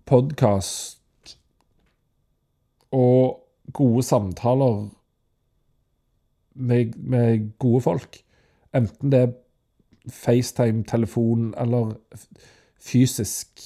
[0.07, 1.03] podkast
[2.95, 3.40] og
[3.74, 4.88] gode samtaler
[6.55, 8.20] med, med, gode folk.
[8.74, 9.32] Enten det er
[10.11, 11.95] FaceTime, telefon eller
[12.78, 13.61] fysisk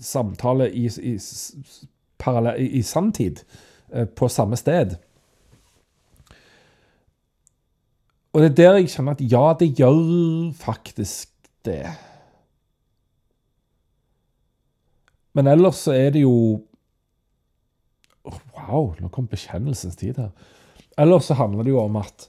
[0.00, 1.14] samtale i, i,
[2.58, 3.44] i, i sanntid
[3.92, 4.96] eh, på samme sted.
[8.32, 11.30] Og det er der jeg kjenner at ja, det gjør faktisk
[11.64, 11.86] det.
[15.32, 16.67] Men ellers så er det jo
[18.28, 20.32] Wow, nå kom bekjennelsens tid her.
[20.98, 22.28] Eller så handler det jo om at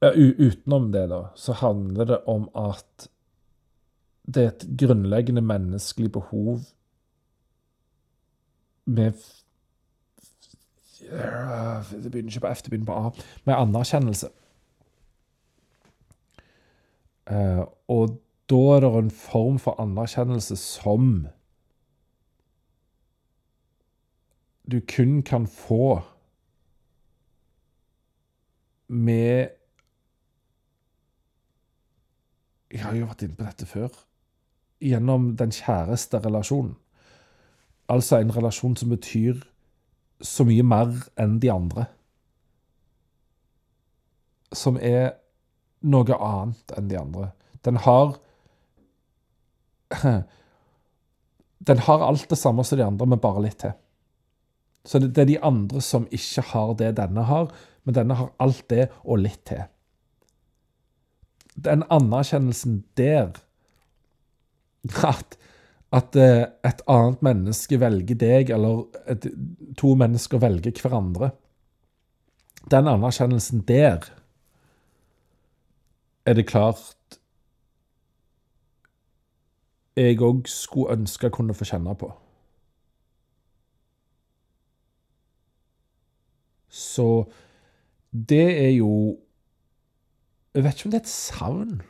[0.00, 3.10] ja, Utenom det, da, så handler det om at
[4.24, 6.60] det er et grunnleggende menneskelig behov
[8.84, 9.12] med
[11.00, 13.10] Det begynner ikke på F, det begynner på A.
[13.44, 14.28] Med anerkjennelse.
[17.30, 21.26] Uh, og da er det en form for anerkjennelse som
[24.70, 26.00] du kun kan få
[28.88, 29.48] med
[32.70, 33.88] Jeg har jo vært inne på dette før.
[34.78, 36.76] Gjennom den kjæreste relasjonen.
[37.90, 39.40] Altså en relasjon som betyr
[40.22, 41.88] så mye mer enn de andre.
[44.54, 45.16] Som er
[45.82, 47.32] noe annet enn de andre.
[47.66, 48.14] Den har
[51.70, 53.74] Den har alt det samme som de andre, men bare litt til.
[54.84, 57.50] Så det, er de andre som ikke har det denne har,
[57.84, 59.66] men denne har alt det og litt til.
[61.60, 63.34] Den anerkjennelsen der
[65.04, 65.36] at,
[65.92, 69.26] at eh, et annet menneske velger deg, eller et,
[69.76, 71.34] to mennesker velger hverandre
[72.70, 74.08] Den anerkjennelsen der
[76.24, 76.96] er det klart
[79.96, 82.08] jeg òg skulle ønske jeg kunne få kjenne på.
[86.70, 87.26] Så
[88.10, 89.18] det er jo
[90.54, 91.82] Jeg vet ikke om det er et savn.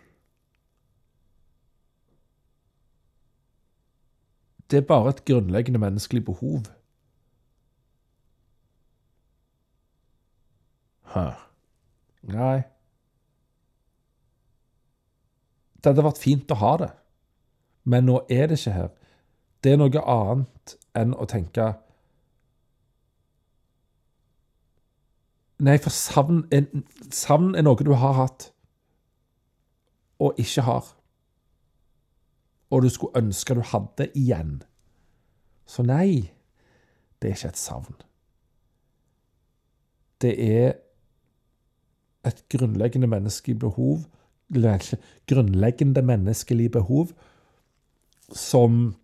[4.70, 6.58] Det er bare et grunnleggende menneskelig behov.
[11.14, 11.30] Hæ.
[12.22, 12.60] Nei.
[15.80, 16.90] Det hadde vært fint å ha det,
[17.88, 18.90] men nå er det ikke her.
[19.64, 21.72] Det er noe annet enn å tenke
[25.60, 26.64] Nei, for savn er,
[27.12, 28.48] savn er noe du har hatt
[30.20, 30.86] og ikke har.
[32.70, 34.60] Og du skulle ønske du hadde igjen.
[35.68, 36.30] Så nei,
[37.20, 37.98] det er ikke et savn.
[40.20, 40.72] Det er
[42.28, 44.06] et grunnleggende menneskelig behov
[45.30, 47.12] Grunnleggende menneskelig behov
[48.34, 48.96] som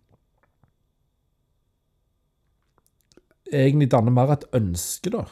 [3.47, 5.23] egentlig danner mer et ønske, da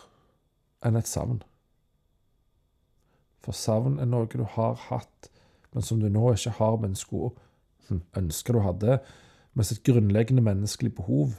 [0.85, 1.41] enn et savn.
[3.45, 5.29] For savn er noe du har hatt,
[5.73, 7.33] men som du nå ikke har, men skulle
[7.89, 8.99] hm, ønske du hadde.
[9.55, 11.35] Mens et grunnleggende menneskelig behov,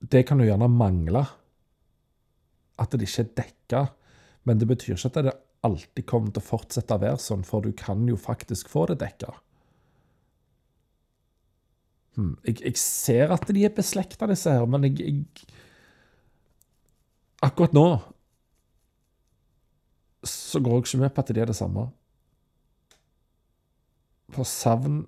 [0.00, 1.24] det kan du gjerne mangle.
[2.80, 3.84] At det ikke er dekka.
[4.48, 5.36] Men det betyr ikke at det
[5.66, 9.00] alltid kommer til å fortsette å være sånn, for du kan jo faktisk få det
[9.02, 9.34] dekka.
[12.16, 12.34] Hmm.
[12.44, 15.59] jeg, jeg, ser at de er beslekta, disse her, men jeg, jeg
[17.44, 17.86] akkurat nå
[20.26, 21.86] så går jeg ikke med på at det er det samme.
[24.30, 25.06] For savn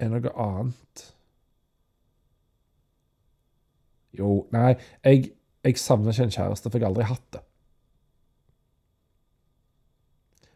[0.00, 1.02] er noe annet.
[4.16, 5.32] Jo, nei, jeg,
[5.64, 7.42] jeg savner ikke en kjæreste, for jeg har aldri hatt det.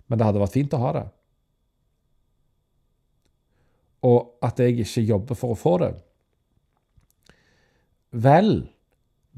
[0.06, 1.04] Men det hadde vært fint å ha det.
[4.06, 5.92] Og at jeg ikke jobber for å få det.
[8.16, 8.52] Vel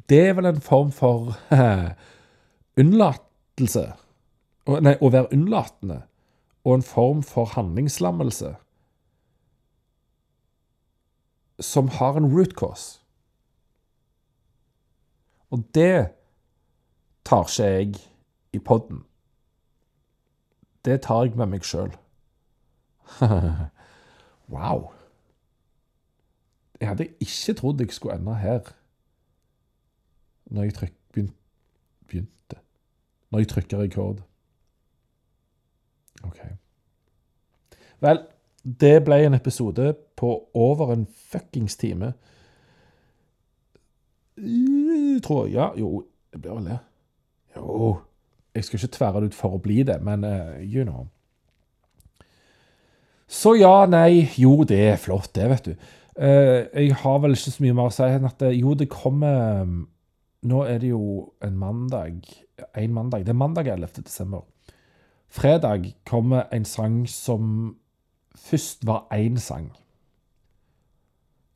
[0.07, 1.35] det er vel en form for
[2.81, 3.85] unnlatelse.
[4.69, 6.03] Nei, å være unnlatende.
[6.65, 8.55] Og en form for handlingslammelse
[11.65, 13.01] som har en root cause.
[15.51, 16.09] Og det
[17.25, 17.97] tar ikke jeg
[18.53, 19.03] i poden.
[20.85, 21.91] Det tar jeg med meg sjøl.
[24.55, 24.91] wow.
[26.81, 28.78] Jeg hadde ikke trodd jeg skulle ende her
[30.49, 32.57] når jeg tryk, begynte
[33.31, 34.23] Når jeg trykker rekord.
[36.25, 36.41] OK.
[38.01, 38.23] Vel,
[38.65, 42.13] det ble en episode på over en fuckings time.
[45.23, 45.55] Tror jeg.
[45.55, 46.79] Ja, jo, det blir vel det.
[47.57, 47.99] Jo.
[48.55, 51.07] Jeg skal ikke tverre det ut for å bli det, men uh, you know.
[53.29, 55.89] Så ja, nei, jo, det er flott, det, vet du.
[56.19, 59.69] Uh, jeg har vel ikke så mye mer å si enn at jo, det kommer
[60.43, 62.23] nå er det jo en mandag
[62.77, 63.21] En mandag.
[63.21, 64.03] Det er mandag 11.
[64.05, 64.41] desember.
[65.29, 67.77] Fredag kommer en sang som
[68.35, 69.73] først var én sang.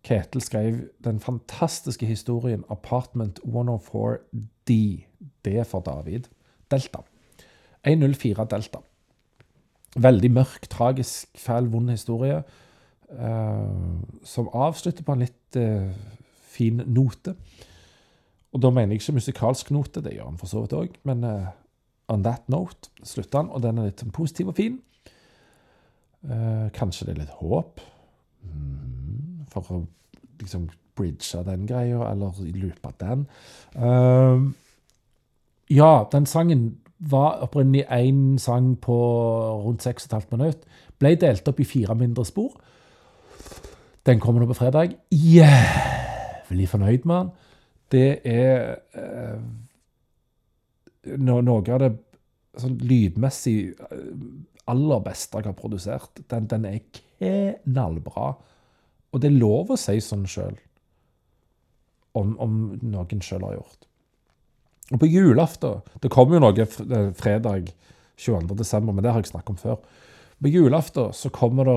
[0.05, 0.75] Ketil skrev
[1.05, 5.07] den fantastiske historien 'Apartment 104D'.
[5.45, 6.21] D for David.
[6.71, 6.99] Delta.
[7.85, 8.79] 104 Delta.
[9.97, 12.43] Veldig mørk, tragisk, fæl, vond historie.
[13.11, 15.91] Uh, som avslutter på en litt uh,
[16.43, 17.35] fin note.
[18.53, 21.25] Og da mener jeg ikke musikalsk note, det gjør han for så vidt òg, men
[21.25, 21.53] uh,
[22.13, 24.79] on that note slutter han, og den er litt sånn positiv og fin.
[26.23, 27.81] Uh, kanskje det er litt håp
[28.45, 29.81] mm, for å
[30.43, 33.25] liksom bridge den greia, eller loope den.
[33.73, 34.53] Uh,
[35.73, 36.69] ja, den sangen
[37.03, 38.97] var opprinnelig én sang på
[39.65, 40.69] rundt 6,5 minutter.
[40.99, 42.53] Ble delt opp i fire mindre spor.
[44.07, 44.95] Den kommer nå på fredag.
[45.11, 47.33] Jævlig fornøyd med den.
[47.93, 49.43] Det er eh,
[51.19, 51.93] noe av det
[52.61, 53.57] sånn lydmessig
[53.91, 54.09] eh,
[54.73, 56.25] aller beste jeg har produsert.
[56.33, 56.81] Den, den er
[57.65, 58.33] knallbra.
[59.13, 60.57] Og det er lov å si sånn sjøl,
[62.19, 63.89] om, om noen sjøl har gjort.
[64.93, 67.73] Og på julaften Det kommer jo noe eh, fredag
[68.17, 68.57] 22.
[68.59, 69.79] desember, men det har jeg snakket om før.
[70.43, 71.77] På julaften så kommer det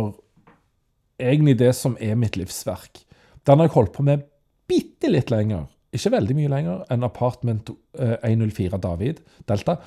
[1.21, 3.03] egentlig det som er mitt livsverk.
[3.45, 4.25] Den har jeg holdt på med
[4.67, 5.67] bitte litt lenger.
[5.95, 9.77] Ikke veldig mye lenger enn Apartment eh, 104 David Delta.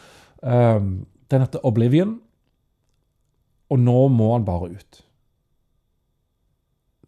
[0.40, 2.16] Um, den heter Oblivion,
[3.68, 5.00] og nå må han bare ut.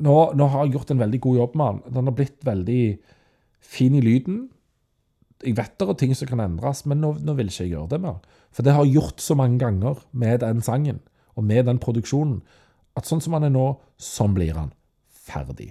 [0.04, 1.94] Nå, nå har jeg gjort en veldig god jobb med den.
[1.96, 2.82] Den har blitt veldig
[3.60, 4.42] fin i lyden.
[5.44, 7.94] Jeg vet det er ting som kan endres, men nå, nå vil ikke jeg gjøre
[7.94, 8.20] det mer.
[8.52, 11.00] For det har jeg gjort så mange ganger med den sangen
[11.38, 12.40] og med den produksjonen,
[12.98, 13.66] at sånn som han er nå,
[14.00, 14.72] sånn blir han
[15.30, 15.70] ferdig.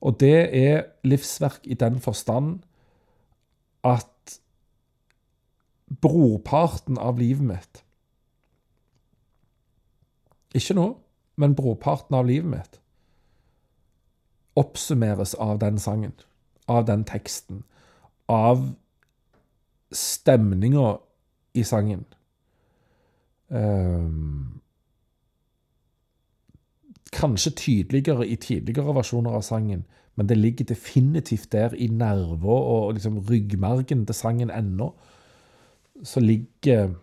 [0.00, 2.60] Og det er livsverk i den forstand
[3.84, 4.38] at
[6.02, 7.84] brorparten av livet mitt
[10.54, 10.86] Ikke nå,
[11.36, 12.78] men brorparten av livet mitt
[14.58, 16.14] oppsummeres av den sangen,
[16.66, 17.62] av den teksten,
[18.26, 18.64] av
[19.94, 20.96] stemninga
[21.54, 22.04] i sangen.
[23.54, 24.60] Ehm,
[27.12, 29.84] kanskje tydeligere i tidligere versjoner av sangen,
[30.14, 34.92] men det ligger definitivt der i nerver og liksom ryggmargen til sangen ennå.
[36.02, 36.94] Så ligger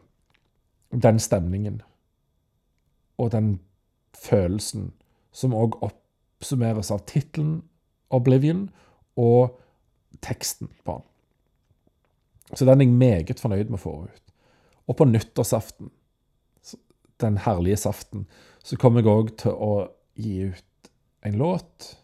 [0.91, 1.82] den stemningen
[3.18, 3.60] og den
[4.16, 4.91] følelsen,
[5.32, 7.64] som òg oppsummeres av tittelen
[8.12, 8.70] 'Oblivion'
[9.16, 9.60] og
[10.22, 11.03] teksten på den.
[12.56, 14.22] Så den er jeg meget fornøyd med å få ut.
[14.88, 15.89] Og på nyttårsaften,
[17.22, 18.28] den herlige saften,
[18.64, 20.89] så kommer jeg òg til å gi ut
[21.22, 21.97] en låt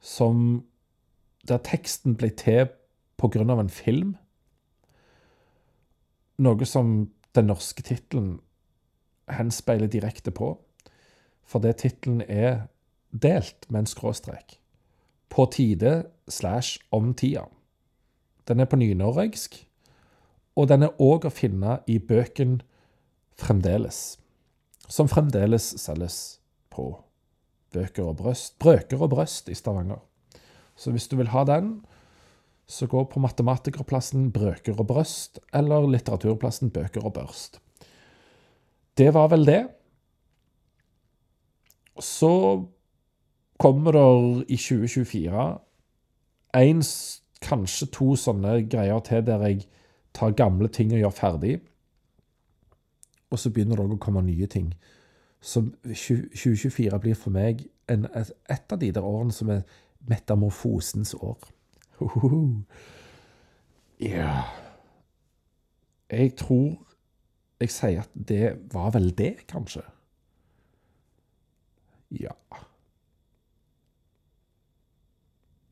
[0.00, 0.64] som
[1.48, 2.68] Der teksten ble til
[3.50, 4.16] av en film.
[6.38, 8.40] Noe som den norske tittelen
[9.28, 10.58] henspeiler direkte på.
[11.42, 12.68] Fordi tittelen er
[13.10, 14.58] delt med en skråstrek.
[15.30, 17.46] På tide slash om tida.
[18.48, 19.66] Den er på nynorsk,
[20.56, 22.60] og den er òg å finne i bøken
[23.38, 24.18] Fremdeles,
[24.88, 26.37] som fremdeles selges
[26.78, 26.88] på
[27.74, 30.00] Bøker og brøst, Brøker og brøst i Stavanger.
[30.78, 31.80] Så hvis du vil ha den,
[32.68, 37.60] så gå på Matematikerplassen Brøker og brøst, eller Litteraturplassen Bøker og børst.
[38.98, 39.62] Det var vel det.
[42.00, 42.64] Så
[43.58, 45.48] kommer det i 2024
[46.58, 46.82] en,
[47.38, 49.66] kanskje to sånne greier til der jeg
[50.14, 51.58] tar gamle ting og gjør ferdig.
[53.30, 54.72] Og så begynner det å komme nye ting.
[55.40, 59.62] Så 2024 blir for meg en, et, av de der årene som er
[60.08, 61.48] metamorfosens år.
[63.98, 64.44] Ja
[66.10, 66.76] Jeg tror
[67.58, 69.82] jeg sier at det var vel det, kanskje.
[72.14, 72.30] Ja.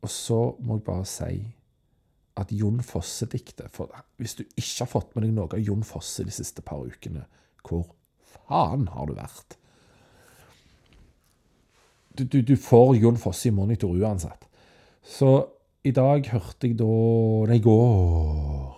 [0.03, 1.39] Og så må jeg bare si
[2.37, 6.27] at Jon Fosse-diktet For hvis du ikke har fått med deg noe av Jon Fosse
[6.27, 7.25] de siste par ukene,
[7.65, 7.89] hvor
[8.47, 9.57] faen har du vært?
[12.17, 14.47] Du, du, du får Jon Fosse i monitor uansett.
[15.05, 15.31] Så
[15.87, 16.87] i dag hørte jeg da
[17.47, 18.73] Nei, i går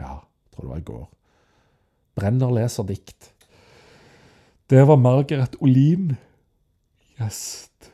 [0.00, 1.04] Ja, jeg tror det var i går.
[2.18, 3.30] Brenner leser dikt.
[4.68, 6.10] Det var Margaret Olin
[7.16, 7.90] gjest.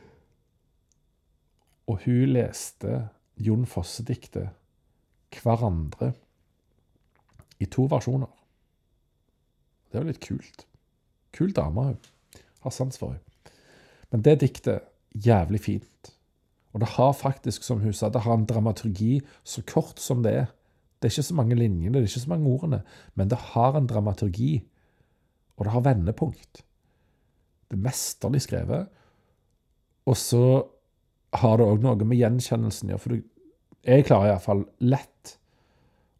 [1.85, 3.05] Og hun leste
[3.37, 4.49] Jon Fosse-diktet
[5.35, 6.13] 'Hverandre'
[7.59, 8.31] i to versjoner.
[9.95, 10.65] Det er jo litt kult.
[11.31, 12.41] Kul dame, hun.
[12.65, 13.53] Har sans for henne.
[14.11, 14.83] Men det diktet,
[15.15, 16.09] jævlig fint.
[16.75, 20.33] Og det har faktisk, som hun sa, det har en dramaturgi så kort som det
[20.35, 20.51] er.
[20.99, 22.81] Det er ikke så mange linjene, det er ikke så mange ordene,
[23.15, 24.65] men det har en dramaturgi.
[25.55, 26.65] Og det har vendepunkt.
[27.71, 28.91] Det er mesterlig skrevet.
[30.11, 30.45] Og så
[31.39, 33.05] har det òg noe med gjenkjennelsen å gjøre.
[33.05, 33.19] For
[33.87, 35.37] jeg klarer iallfall lett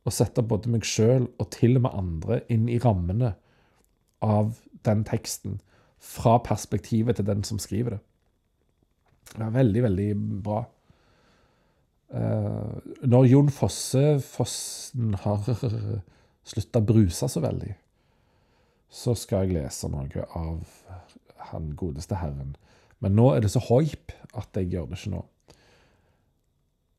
[0.08, 3.36] å sette både meg sjøl og til og med andre inn i rammene
[4.24, 4.56] av
[4.86, 5.60] den teksten
[6.00, 8.02] fra perspektivet til den som skriver det.
[9.36, 10.10] Det er veldig, veldig
[10.46, 10.64] bra.
[12.16, 15.42] Uh, når Jon Fosse Fossen har
[16.52, 17.74] slutta å bruse så veldig,
[18.90, 20.62] så skal jeg lese noe av
[21.52, 22.54] han godeste herren.
[23.04, 25.24] Men nå er det så hoip at jeg gjør det ikke nå.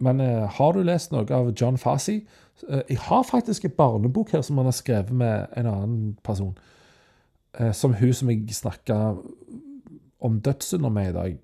[0.07, 2.19] Men uh, har du lest noe av John Fassi?
[2.67, 6.57] Uh, jeg har faktisk en barnebok her som han har skrevet med en annen person.
[7.77, 8.97] Som hun som jeg snakka
[10.27, 11.39] om dødssynder med i dag,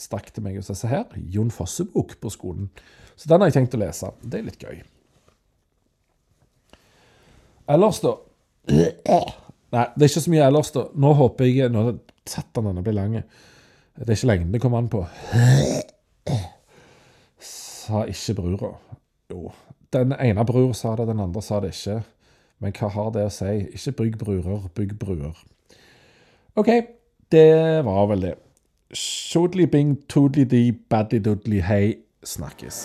[0.00, 2.70] stakk til meg og sa se her, Jon Fosse-bok på skolen.
[3.14, 4.10] Så den har jeg tenkt å lese.
[4.24, 4.80] Det er litt gøy.
[7.72, 8.16] Ellers, da
[9.72, 10.84] Nei, det er ikke så mye ellers, da.
[11.00, 11.84] Nå håper jeg Nå
[12.28, 13.16] Satan, denne blir lang.
[13.96, 15.00] Det er ikke lengden det kommer an på.
[17.42, 18.72] Sa ikke brura.
[19.32, 19.50] Jo.
[19.92, 21.98] Den ene bror sa det, den andre sa det ikke.
[22.62, 23.52] Men hva har det å si?
[23.74, 25.34] Ikke bygg bruer, bygg bruer.
[26.54, 26.70] OK,
[27.34, 28.34] det var vel det.
[28.94, 31.96] Shodly bing, toodly di, badly doodly hei.
[32.22, 32.84] Snakkes.